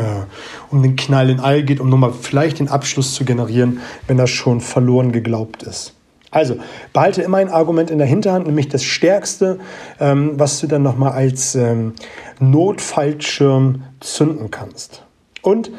um 0.70 0.84
den 0.84 0.96
Knall 0.96 1.30
in 1.30 1.40
All 1.40 1.64
geht, 1.64 1.80
um 1.80 1.90
nochmal 1.90 2.14
vielleicht 2.14 2.60
den 2.60 2.68
Abschluss 2.68 3.16
zu 3.16 3.26
generieren, 3.26 3.80
wenn 4.08 4.18
das 4.18 4.30
schon 4.30 4.62
verloren 4.62 5.12
geglaubt 5.12 5.64
ist. 5.64 5.94
Also 6.30 6.56
behalte 6.94 7.22
immer 7.24 7.38
ein 7.38 7.50
Argument 7.50 7.92
in 7.92 7.98
der 7.98 8.08
Hinterhand, 8.08 8.48
nämlich 8.48 8.70
das 8.70 8.84
stärkste, 8.84 9.60
ähm, 10.00 10.40
was 10.40 10.60
du 10.60 10.68
dann 10.68 10.84
nochmal 10.84 11.12
als 11.12 11.56
ähm, 11.56 11.94
Notfallschirm 12.40 13.84
zünden 14.00 14.50
kannst. 14.50 15.04
Und 15.42 15.72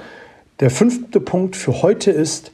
Der 0.61 0.71
fünfte 0.71 1.18
Punkt 1.18 1.57
für 1.57 1.83
heute 1.83 2.12
ist, 2.12 2.53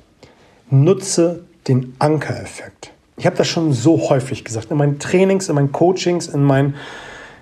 nutze 0.70 1.44
den 1.66 1.94
Ankereffekt. 1.98 2.92
Ich 3.18 3.26
habe 3.26 3.36
das 3.36 3.48
schon 3.48 3.72
so 3.72 4.08
häufig 4.10 4.44
gesagt. 4.44 4.70
In 4.70 4.76
meinen 4.76 5.00
Trainings, 5.00 5.48
in 5.48 5.56
meinen 5.56 5.72
Coachings, 5.72 6.28
in 6.28 6.44
meinen 6.44 6.76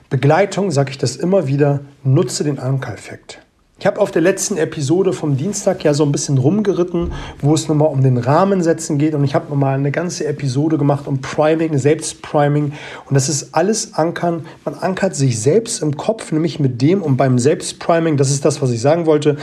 Begleitungen 0.09 0.71
sage 0.71 0.91
ich 0.91 0.99
das 0.99 1.17
immer 1.17 1.49
wieder, 1.49 1.81
nutze 2.03 2.45
den 2.45 2.59
Ankereffekt. 2.59 3.41
Ich 3.79 3.85
habe 3.85 4.01
auf 4.01 4.11
der 4.11 4.23
letzten 4.23 4.57
Episode 4.57 5.13
vom 5.13 5.37
Dienstag 5.37 5.85
ja 5.85 5.93
so 5.93 6.03
ein 6.03 6.11
bisschen 6.11 6.39
rumgeritten, 6.39 7.13
wo 7.43 7.53
es 7.53 7.69
nochmal 7.69 7.89
um 7.89 8.03
den 8.03 8.17
Rahmensetzen 8.17 8.97
geht. 8.97 9.13
Und 9.13 9.23
ich 9.25 9.35
habe 9.35 9.51
nochmal 9.51 9.75
eine 9.75 9.91
ganze 9.91 10.27
Episode 10.27 10.79
gemacht 10.79 11.07
um 11.07 11.21
Priming, 11.21 11.77
Selbstpriming. 11.77 12.73
Und 13.05 13.15
das 13.15 13.29
ist 13.29 13.55
alles 13.55 13.93
Ankern. 13.93 14.47
Man 14.65 14.77
ankert 14.77 15.15
sich 15.15 15.43
selbst 15.43 15.83
im 15.83 15.99
Kopf, 15.99 16.33
nämlich 16.33 16.59
mit 16.59 16.81
dem. 16.81 17.03
Und 17.03 17.19
beim 17.19 17.39
Selbstpriming, 17.39 18.17
das 18.17 18.31
ist 18.31 18.47
das, 18.47 18.63
was 18.63 18.71
ich 18.71 18.81
sagen 18.81 19.05
wollte, 19.05 19.37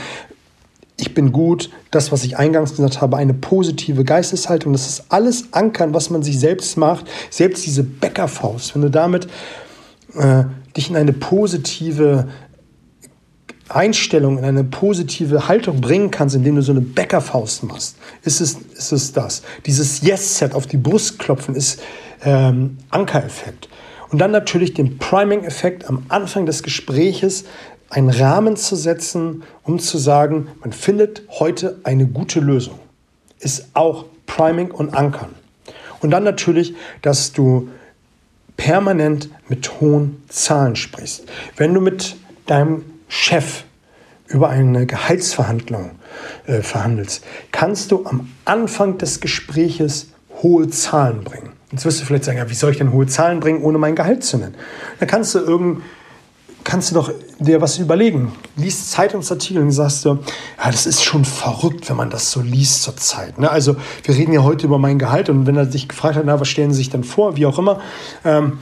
ich 0.96 1.12
bin 1.12 1.32
gut, 1.32 1.70
das, 1.90 2.12
was 2.12 2.24
ich 2.24 2.38
eingangs 2.38 2.76
gesagt 2.76 3.00
habe, 3.00 3.16
eine 3.16 3.34
positive 3.34 4.04
Geisteshaltung, 4.04 4.72
das 4.72 4.86
ist 4.86 5.04
alles 5.08 5.52
Ankern, 5.52 5.92
was 5.92 6.10
man 6.10 6.22
sich 6.22 6.38
selbst 6.38 6.76
macht, 6.76 7.06
selbst 7.30 7.66
diese 7.66 7.82
Bäckerfaust, 7.82 8.74
wenn 8.74 8.82
du 8.82 8.90
damit 8.90 9.26
äh, 10.14 10.44
dich 10.76 10.90
in 10.90 10.96
eine 10.96 11.12
positive 11.12 12.28
Einstellung, 13.68 14.38
in 14.38 14.44
eine 14.44 14.62
positive 14.62 15.48
Haltung 15.48 15.80
bringen 15.80 16.10
kannst, 16.10 16.36
indem 16.36 16.56
du 16.56 16.62
so 16.62 16.72
eine 16.72 16.80
Bäckerfaust 16.82 17.64
machst, 17.64 17.96
ist 18.22 18.40
es, 18.40 18.58
ist 18.76 18.92
es 18.92 19.12
das. 19.12 19.42
Dieses 19.66 20.02
Yes-Set 20.02 20.54
auf 20.54 20.66
die 20.66 20.76
Brust 20.76 21.18
klopfen 21.18 21.54
ist 21.54 21.80
ähm, 22.24 22.78
Ankereffekt. 22.90 23.68
Und 24.10 24.18
dann 24.18 24.30
natürlich 24.30 24.74
den 24.74 24.98
Priming-Effekt 24.98 25.88
am 25.88 26.04
Anfang 26.08 26.46
des 26.46 26.62
Gespräches, 26.62 27.46
einen 27.94 28.10
Rahmen 28.10 28.56
zu 28.56 28.74
setzen, 28.74 29.44
um 29.62 29.78
zu 29.78 29.98
sagen, 29.98 30.48
man 30.60 30.72
findet 30.72 31.22
heute 31.30 31.78
eine 31.84 32.06
gute 32.06 32.40
Lösung. 32.40 32.80
Ist 33.38 33.68
auch 33.74 34.06
Priming 34.26 34.72
und 34.72 34.94
Ankern. 34.94 35.30
Und 36.00 36.10
dann 36.10 36.24
natürlich, 36.24 36.74
dass 37.02 37.32
du 37.32 37.68
permanent 38.56 39.30
mit 39.48 39.80
hohen 39.80 40.22
Zahlen 40.28 40.74
sprichst. 40.74 41.24
Wenn 41.56 41.72
du 41.72 41.80
mit 41.80 42.16
deinem 42.46 42.84
Chef 43.06 43.62
über 44.26 44.48
eine 44.48 44.86
Gehaltsverhandlung 44.86 45.92
äh, 46.46 46.62
verhandelst, 46.62 47.24
kannst 47.52 47.92
du 47.92 48.06
am 48.06 48.28
Anfang 48.44 48.98
des 48.98 49.20
Gespräches 49.20 50.08
hohe 50.42 50.68
Zahlen 50.68 51.22
bringen. 51.22 51.50
Jetzt 51.70 51.84
wirst 51.84 52.00
du 52.00 52.06
vielleicht 52.06 52.24
sagen, 52.24 52.38
ja, 52.38 52.50
wie 52.50 52.54
soll 52.54 52.72
ich 52.72 52.78
denn 52.78 52.92
hohe 52.92 53.06
Zahlen 53.06 53.38
bringen, 53.38 53.62
ohne 53.62 53.78
mein 53.78 53.94
Gehalt 53.94 54.24
zu 54.24 54.36
nennen? 54.36 54.56
Dann 54.98 55.08
kannst 55.08 55.34
du 55.36 55.38
irgend, 55.38 55.82
kannst 56.64 56.90
du 56.90 56.94
doch 56.94 57.12
dir 57.38 57.60
was 57.60 57.78
überlegen. 57.78 58.32
Liest 58.56 58.90
Zeitungsartikel 58.90 59.62
und 59.62 59.70
sagst 59.70 60.04
du, 60.04 60.18
ja, 60.58 60.70
das 60.70 60.86
ist 60.86 61.04
schon 61.04 61.24
verrückt, 61.24 61.88
wenn 61.88 61.96
man 61.96 62.10
das 62.10 62.30
so 62.30 62.40
liest 62.40 62.82
zur 62.82 62.96
Zeit. 62.96 63.38
Ne? 63.38 63.50
Also 63.50 63.76
wir 64.02 64.14
reden 64.14 64.32
ja 64.32 64.42
heute 64.42 64.66
über 64.66 64.78
mein 64.78 64.98
Gehalt 64.98 65.28
und 65.28 65.46
wenn 65.46 65.56
er 65.56 65.66
dich 65.66 65.88
gefragt 65.88 66.16
hat, 66.16 66.24
na, 66.24 66.40
was 66.40 66.48
stellen 66.48 66.72
Sie 66.72 66.78
sich 66.78 66.90
dann 66.90 67.04
vor, 67.04 67.36
wie 67.36 67.46
auch 67.46 67.58
immer, 67.58 67.80
ähm, 68.24 68.58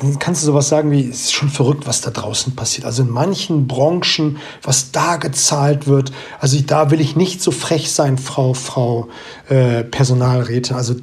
dann 0.00 0.18
kannst 0.18 0.42
du 0.42 0.46
sowas 0.46 0.68
sagen 0.68 0.90
wie, 0.90 1.08
es 1.08 1.24
ist 1.24 1.32
schon 1.32 1.50
verrückt, 1.50 1.86
was 1.86 2.00
da 2.00 2.10
draußen 2.10 2.56
passiert. 2.56 2.86
Also 2.86 3.02
in 3.02 3.10
manchen 3.10 3.68
Branchen, 3.68 4.38
was 4.62 4.90
da 4.90 5.16
gezahlt 5.16 5.86
wird, 5.86 6.12
also 6.40 6.58
da 6.66 6.90
will 6.90 7.00
ich 7.00 7.14
nicht 7.14 7.42
so 7.42 7.50
frech 7.50 7.92
sein, 7.92 8.18
Frau, 8.18 8.54
Frau 8.54 9.08
äh, 9.48 9.84
Personalrätin. 9.84 10.76
Also 10.76 10.96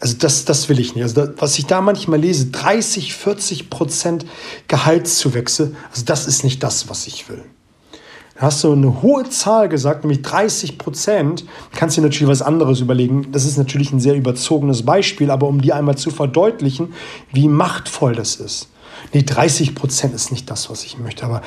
also 0.00 0.16
das, 0.18 0.44
das 0.44 0.68
will 0.68 0.78
ich 0.78 0.94
nicht. 0.94 1.04
Also 1.04 1.26
das, 1.26 1.30
was 1.38 1.58
ich 1.58 1.66
da 1.66 1.80
manchmal 1.80 2.20
lese, 2.20 2.46
30, 2.46 3.14
40 3.14 3.70
Prozent 3.70 4.26
Gehaltszuwächse, 4.68 5.74
also 5.90 6.04
das 6.04 6.26
ist 6.26 6.44
nicht 6.44 6.62
das, 6.62 6.88
was 6.88 7.06
ich 7.06 7.28
will. 7.28 7.44
Da 8.34 8.42
hast 8.42 8.62
du 8.62 8.72
eine 8.72 9.00
hohe 9.00 9.28
Zahl 9.30 9.68
gesagt, 9.70 10.04
nämlich 10.04 10.20
30 10.20 10.76
Prozent. 10.76 11.46
Kannst 11.74 11.96
dir 11.96 12.02
natürlich 12.02 12.28
was 12.28 12.42
anderes 12.42 12.80
überlegen. 12.80 13.32
Das 13.32 13.46
ist 13.46 13.56
natürlich 13.56 13.92
ein 13.92 14.00
sehr 14.00 14.14
überzogenes 14.14 14.84
Beispiel, 14.84 15.30
aber 15.30 15.46
um 15.48 15.62
dir 15.62 15.74
einmal 15.74 15.96
zu 15.96 16.10
verdeutlichen, 16.10 16.92
wie 17.32 17.48
machtvoll 17.48 18.14
das 18.14 18.36
ist. 18.36 18.68
Nee, 19.14 19.22
30 19.22 19.74
Prozent 19.74 20.14
ist 20.14 20.30
nicht 20.30 20.50
das, 20.50 20.68
was 20.68 20.84
ich 20.84 20.98
möchte. 20.98 21.24
Aber 21.24 21.40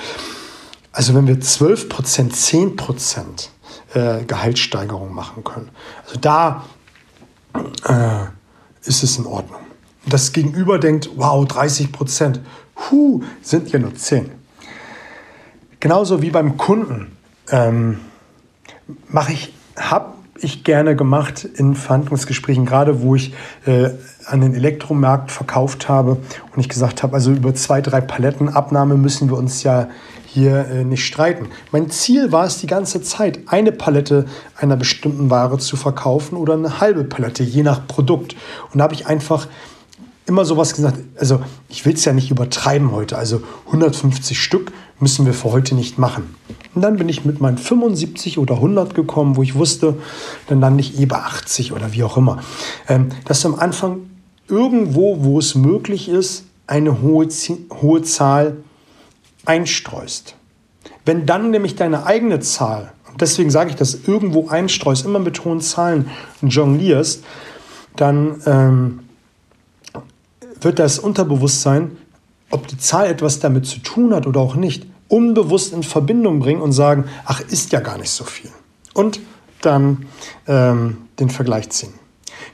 also 0.91 1.13
wenn 1.13 1.27
wir 1.27 1.39
12 1.39 1.89
Prozent, 1.89 2.35
10 2.35 2.75
Prozent 2.75 3.51
äh, 3.93 4.23
Gehaltssteigerung 4.23 5.13
machen 5.13 5.43
können, 5.43 5.69
also 6.07 6.19
da 6.19 6.65
äh, 7.83 8.38
ist 8.89 9.03
es 9.03 9.17
in 9.17 9.25
Ordnung. 9.25 9.61
Das 10.05 10.33
Gegenüber 10.33 10.79
denkt, 10.79 11.11
wow, 11.15 11.47
30 11.47 11.91
Prozent, 11.91 12.41
huh, 12.89 13.21
sind 13.41 13.71
ja 13.71 13.79
nur 13.79 13.95
10. 13.95 14.31
Genauso 15.79 16.21
wie 16.21 16.31
beim 16.31 16.57
Kunden 16.57 17.15
ähm, 17.51 17.99
mache 19.07 19.31
ich, 19.31 19.53
habe 19.77 20.13
ich 20.39 20.63
gerne 20.63 20.95
gemacht 20.95 21.45
in 21.45 21.75
Verhandlungsgesprächen, 21.75 22.65
gerade 22.65 23.01
wo 23.01 23.15
ich 23.15 23.33
äh, 23.65 23.91
an 24.29 24.41
den 24.41 24.53
Elektromarkt 24.53 25.31
verkauft 25.31 25.89
habe 25.89 26.17
und 26.55 26.59
ich 26.59 26.69
gesagt 26.69 27.03
habe, 27.03 27.15
also 27.15 27.31
über 27.31 27.53
zwei, 27.55 27.81
drei 27.81 28.01
Paletten 28.01 28.49
Abnahme 28.49 28.95
müssen 28.95 29.29
wir 29.29 29.37
uns 29.37 29.63
ja 29.63 29.89
hier 30.25 30.67
äh, 30.67 30.83
nicht 30.83 31.05
streiten. 31.05 31.47
Mein 31.71 31.89
Ziel 31.89 32.31
war 32.31 32.45
es 32.45 32.59
die 32.59 32.67
ganze 32.67 33.01
Zeit, 33.01 33.39
eine 33.47 33.71
Palette 33.71 34.25
einer 34.55 34.77
bestimmten 34.77 35.29
Ware 35.29 35.57
zu 35.57 35.75
verkaufen 35.75 36.37
oder 36.37 36.53
eine 36.53 36.79
halbe 36.79 37.03
Palette, 37.03 37.43
je 37.43 37.63
nach 37.63 37.87
Produkt. 37.87 38.35
Und 38.71 38.77
da 38.77 38.83
habe 38.83 38.93
ich 38.93 39.07
einfach 39.07 39.47
immer 40.27 40.45
sowas 40.45 40.75
gesagt, 40.75 40.99
also 41.17 41.41
ich 41.67 41.85
will 41.85 41.93
es 41.93 42.05
ja 42.05 42.13
nicht 42.13 42.29
übertreiben 42.29 42.91
heute, 42.91 43.17
also 43.17 43.41
150 43.67 44.39
Stück 44.39 44.71
müssen 44.99 45.25
wir 45.25 45.33
für 45.33 45.51
heute 45.51 45.73
nicht 45.73 45.97
machen. 45.97 46.35
Und 46.75 46.83
dann 46.83 46.97
bin 46.97 47.09
ich 47.09 47.25
mit 47.25 47.41
meinen 47.41 47.57
75 47.57 48.37
oder 48.37 48.55
100 48.55 48.93
gekommen, 48.93 49.35
wo 49.35 49.43
ich 49.43 49.55
wusste, 49.55 49.95
dann 50.47 50.59
lande 50.59 50.81
ich 50.81 50.99
eh 50.99 51.05
bei 51.05 51.17
80 51.17 51.73
oder 51.73 51.93
wie 51.93 52.03
auch 52.03 52.17
immer. 52.17 52.39
Ähm, 52.87 53.09
dass 53.25 53.41
du 53.41 53.47
am 53.47 53.55
Anfang 53.55 54.08
irgendwo, 54.49 55.23
wo 55.23 55.39
es 55.39 55.55
möglich 55.55 56.09
ist, 56.09 56.45
eine 56.67 57.01
hohe, 57.01 57.27
hohe 57.81 58.01
Zahl 58.03 58.57
einstreust. 59.45 60.35
Wenn 61.05 61.25
dann 61.25 61.51
nämlich 61.51 61.75
deine 61.75 62.05
eigene 62.05 62.39
Zahl, 62.39 62.91
und 63.09 63.21
deswegen 63.21 63.49
sage 63.49 63.71
ich 63.71 63.75
das, 63.75 64.07
irgendwo 64.07 64.49
einstreust, 64.49 65.05
immer 65.05 65.19
mit 65.19 65.43
hohen 65.43 65.61
Zahlen 65.61 66.09
jonglierst, 66.41 67.23
dann 67.95 68.41
ähm, 68.45 68.99
wird 70.61 70.79
das 70.79 70.99
Unterbewusstsein, 70.99 71.97
ob 72.51 72.67
die 72.67 72.77
Zahl 72.77 73.07
etwas 73.07 73.39
damit 73.39 73.65
zu 73.65 73.79
tun 73.79 74.13
hat 74.13 74.27
oder 74.27 74.39
auch 74.39 74.55
nicht, 74.55 74.85
unbewusst 75.07 75.73
in 75.73 75.83
Verbindung 75.83 76.39
bringen 76.39 76.61
und 76.61 76.71
sagen, 76.71 77.05
ach, 77.25 77.41
ist 77.41 77.71
ja 77.71 77.79
gar 77.79 77.97
nicht 77.97 78.11
so 78.11 78.23
viel. 78.23 78.51
Und 78.93 79.19
dann 79.61 80.05
ähm, 80.47 80.97
den 81.19 81.29
Vergleich 81.29 81.69
ziehen. 81.69 81.93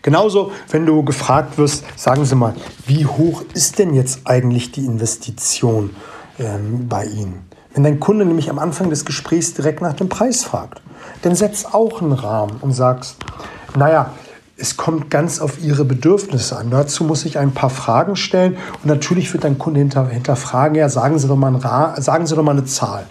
Genauso, 0.02 0.52
wenn 0.70 0.86
du 0.86 1.04
gefragt 1.04 1.58
wirst, 1.58 1.84
sagen 1.96 2.26
Sie 2.26 2.36
mal, 2.36 2.54
wie 2.86 3.06
hoch 3.06 3.44
ist 3.54 3.80
denn 3.80 3.94
jetzt 3.94 4.22
eigentlich 4.26 4.72
die 4.72 4.86
Investition 4.86 5.96
ähm, 6.40 6.88
bei 6.88 7.06
Ihnen? 7.06 7.46
Wenn 7.74 7.84
dein 7.84 8.00
Kunde 8.00 8.26
nämlich 8.26 8.50
am 8.50 8.60
Anfang 8.60 8.90
des 8.90 9.04
Gesprächs 9.06 9.54
direkt 9.54 9.82
nach 9.82 9.94
dem 9.94 10.08
Preis 10.08 10.44
fragt, 10.44 10.82
dann 11.24 11.36
setz 11.36 11.66
auch 11.66 12.02
einen 12.02 12.14
Rahmen 12.14 12.58
und 12.62 12.72
sagst, 12.72 13.18
naja, 13.76 14.12
es 14.58 14.78
kommt 14.78 15.10
ganz 15.10 15.40
auf 15.42 15.62
Ihre 15.62 15.84
Bedürfnisse 15.84 16.58
an. 16.58 16.70
Dazu 16.72 17.04
muss 17.04 17.26
ich 17.26 17.38
ein 17.38 17.52
paar 17.52 17.70
Fragen 17.70 18.16
stellen 18.16 18.58
und 18.82 18.86
natürlich 18.86 19.34
wird 19.34 19.44
dein 19.44 19.58
Kunde 19.58 19.82
hinter, 19.82 20.08
hinterfragen, 20.08 20.78
ja, 20.78 20.88
sagen 20.88 21.20
Sie 21.20 21.28
doch 21.28 21.36
mal, 21.36 21.54
ein 21.54 22.02
sagen 22.02 22.26
Sie 22.26 22.36
doch 22.36 22.44
mal 22.44 22.52
eine 22.52 22.66
Zahl. 22.66 23.06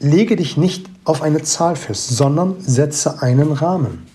Lege 0.00 0.36
dich 0.36 0.56
nicht 0.56 0.88
auf 1.04 1.22
eine 1.22 1.42
Zahl 1.42 1.74
fest, 1.74 2.10
sondern 2.10 2.54
setze 2.60 3.20
einen 3.20 3.50
Rahmen. 3.50 4.06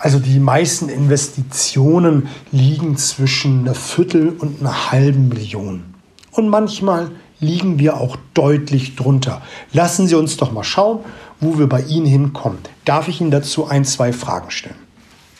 Also 0.00 0.18
die 0.18 0.40
meisten 0.40 0.88
Investitionen 0.88 2.28
liegen 2.52 2.96
zwischen 2.96 3.60
einer 3.60 3.74
Viertel 3.74 4.30
und 4.30 4.60
einer 4.60 4.90
halben 4.90 5.28
Million. 5.28 5.84
Und 6.32 6.48
manchmal 6.48 7.10
liegen 7.38 7.78
wir 7.78 7.98
auch 7.98 8.16
deutlich 8.32 8.96
drunter. 8.96 9.42
Lassen 9.74 10.06
Sie 10.06 10.14
uns 10.14 10.38
doch 10.38 10.52
mal 10.52 10.64
schauen, 10.64 11.00
wo 11.38 11.58
wir 11.58 11.68
bei 11.68 11.82
Ihnen 11.82 12.06
hinkommen. 12.06 12.60
Darf 12.86 13.08
ich 13.08 13.20
Ihnen 13.20 13.30
dazu 13.30 13.66
ein, 13.66 13.84
zwei 13.84 14.14
Fragen 14.14 14.50
stellen? 14.50 14.76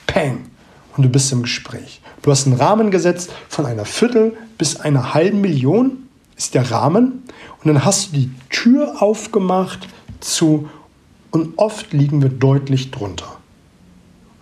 Peng! 0.07 0.45
Und 0.95 1.05
du 1.05 1.09
bist 1.09 1.33
im 1.33 1.43
Gespräch. 1.43 2.03
Du 2.21 2.31
hast 2.31 2.47
einen 2.47 2.57
Rahmen 2.57 2.91
gesetzt 2.91 3.33
von 3.49 3.65
einer 3.65 3.87
Viertel 3.87 4.37
bis 4.59 4.77
einer 4.77 5.15
halben 5.15 5.41
Million 5.41 6.09
ist 6.37 6.55
der 6.55 6.71
Rahmen. 6.71 7.23
Und 7.63 7.67
dann 7.67 7.85
hast 7.87 8.09
du 8.09 8.19
die 8.19 8.31
Tür 8.51 9.01
aufgemacht 9.01 9.89
zu 10.21 10.69
und 11.31 11.57
oft 11.57 11.95
liegen 11.95 12.21
wir 12.21 12.29
deutlich 12.29 12.91
drunter. 12.91 13.40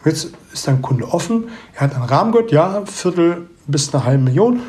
Jetzt 0.04 0.30
ist 0.52 0.66
dein 0.66 0.80
Kunde 0.80 1.06
offen, 1.08 1.48
er 1.74 1.82
hat 1.82 1.94
einen 1.94 2.04
Rahmen 2.04 2.32
gehört, 2.32 2.52
ja, 2.52 2.82
Viertel 2.86 3.48
bis 3.66 3.92
eine 3.92 4.04
halbe 4.04 4.24
Million 4.24 4.60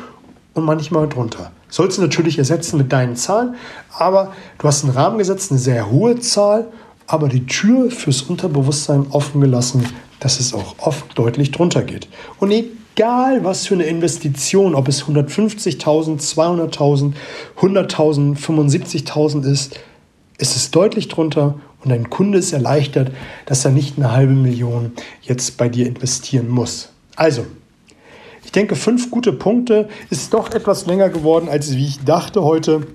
und 0.54 0.64
manchmal 0.64 1.08
drunter. 1.08 1.52
Sollst 1.68 1.98
du 1.98 2.02
natürlich 2.02 2.36
ersetzen 2.36 2.78
mit 2.78 2.92
deinen 2.92 3.14
Zahlen, 3.16 3.54
aber 3.96 4.32
du 4.58 4.66
hast 4.66 4.84
einen 4.84 4.92
Rahmen 4.92 5.18
gesetzt, 5.18 5.52
eine 5.52 5.60
sehr 5.60 5.90
hohe 5.90 6.18
Zahl, 6.18 6.66
aber 7.06 7.28
die 7.28 7.46
Tür 7.46 7.90
fürs 7.90 8.22
Unterbewusstsein 8.22 9.06
offen 9.10 9.40
gelassen, 9.40 9.86
dass 10.18 10.40
es 10.40 10.52
auch 10.52 10.74
oft 10.78 11.16
deutlich 11.16 11.52
drunter 11.52 11.82
geht. 11.82 12.08
Und 12.38 12.50
egal 12.50 13.44
was 13.44 13.66
für 13.66 13.74
eine 13.74 13.84
Investition, 13.84 14.74
ob 14.74 14.88
es 14.88 15.04
150.000, 15.04 16.20
200.000, 16.20 17.12
100.000, 17.60 18.36
75.000 18.36 19.50
ist, 19.50 19.80
ist 20.38 20.56
es 20.56 20.70
deutlich 20.70 21.08
drunter 21.08 21.54
Und 21.82 21.90
dein 21.90 22.10
Kunde 22.10 22.38
ist 22.38 22.52
erleichtert, 22.52 23.10
dass 23.46 23.64
er 23.64 23.70
nicht 23.70 23.96
eine 23.96 24.12
halbe 24.12 24.34
Million 24.34 24.92
jetzt 25.22 25.56
bei 25.56 25.68
dir 25.68 25.86
investieren 25.86 26.48
muss. 26.48 26.90
Also, 27.16 27.46
ich 28.44 28.52
denke, 28.52 28.76
fünf 28.76 29.10
gute 29.10 29.32
Punkte 29.32 29.88
ist 30.10 30.34
doch 30.34 30.52
etwas 30.52 30.86
länger 30.86 31.08
geworden, 31.08 31.48
als 31.48 31.76
wie 31.76 31.86
ich 31.86 32.04
dachte 32.04 32.42
heute. 32.42 32.86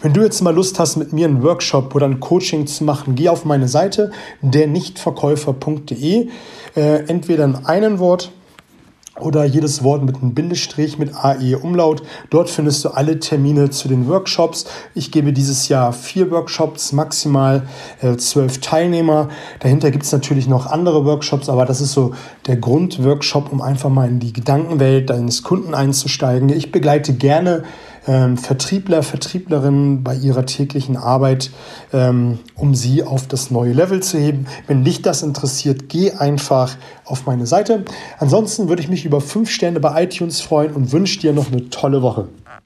Wenn 0.00 0.12
du 0.12 0.22
jetzt 0.22 0.40
mal 0.42 0.54
Lust 0.54 0.78
hast, 0.78 0.96
mit 0.96 1.12
mir 1.12 1.26
einen 1.26 1.42
Workshop 1.42 1.94
oder 1.94 2.06
ein 2.06 2.20
Coaching 2.20 2.66
zu 2.66 2.84
machen, 2.84 3.14
geh 3.14 3.28
auf 3.28 3.44
meine 3.44 3.68
Seite 3.68 4.12
dernichtverkäufer.de. 4.42 6.28
Äh, 6.76 6.80
entweder 7.06 7.44
in 7.44 7.56
einem 7.64 7.98
Wort 7.98 8.30
oder 9.20 9.44
jedes 9.44 9.84
Wort 9.84 10.02
mit 10.02 10.16
einem 10.16 10.34
Bindestrich 10.34 10.98
mit 10.98 11.14
AE 11.14 11.56
Umlaut. 11.56 12.02
Dort 12.30 12.50
findest 12.50 12.84
du 12.84 12.88
alle 12.88 13.20
Termine 13.20 13.70
zu 13.70 13.88
den 13.88 14.08
Workshops. 14.08 14.66
Ich 14.94 15.12
gebe 15.12 15.32
dieses 15.32 15.68
Jahr 15.68 15.92
vier 15.92 16.30
Workshops, 16.30 16.92
maximal 16.92 17.62
äh, 18.02 18.16
zwölf 18.16 18.60
Teilnehmer. 18.60 19.28
Dahinter 19.60 19.90
gibt 19.90 20.04
es 20.04 20.12
natürlich 20.12 20.48
noch 20.48 20.66
andere 20.66 21.04
Workshops, 21.04 21.48
aber 21.48 21.64
das 21.64 21.80
ist 21.80 21.92
so 21.92 22.12
der 22.46 22.56
Grundworkshop, 22.56 23.52
um 23.52 23.60
einfach 23.62 23.90
mal 23.90 24.08
in 24.08 24.18
die 24.18 24.32
Gedankenwelt 24.32 25.10
deines 25.10 25.42
Kunden 25.44 25.74
einzusteigen. 25.74 26.48
Ich 26.48 26.72
begleite 26.72 27.14
gerne 27.14 27.62
ähm, 28.06 28.36
Vertriebler, 28.36 29.02
Vertrieblerinnen 29.02 30.02
bei 30.02 30.14
ihrer 30.14 30.46
täglichen 30.46 30.96
Arbeit, 30.96 31.50
ähm, 31.92 32.38
um 32.54 32.74
sie 32.74 33.02
auf 33.02 33.26
das 33.26 33.50
neue 33.50 33.72
Level 33.72 34.02
zu 34.02 34.18
heben. 34.18 34.46
Wenn 34.66 34.84
dich 34.84 35.02
das 35.02 35.22
interessiert, 35.22 35.88
geh 35.88 36.12
einfach 36.12 36.76
auf 37.04 37.26
meine 37.26 37.46
Seite. 37.46 37.84
Ansonsten 38.18 38.68
würde 38.68 38.82
ich 38.82 38.88
mich 38.88 39.04
über 39.04 39.20
fünf 39.20 39.50
Sterne 39.50 39.80
bei 39.80 40.04
iTunes 40.04 40.40
freuen 40.40 40.72
und 40.72 40.92
wünsche 40.92 41.20
dir 41.20 41.32
noch 41.32 41.50
eine 41.50 41.70
tolle 41.70 42.02
Woche. 42.02 42.28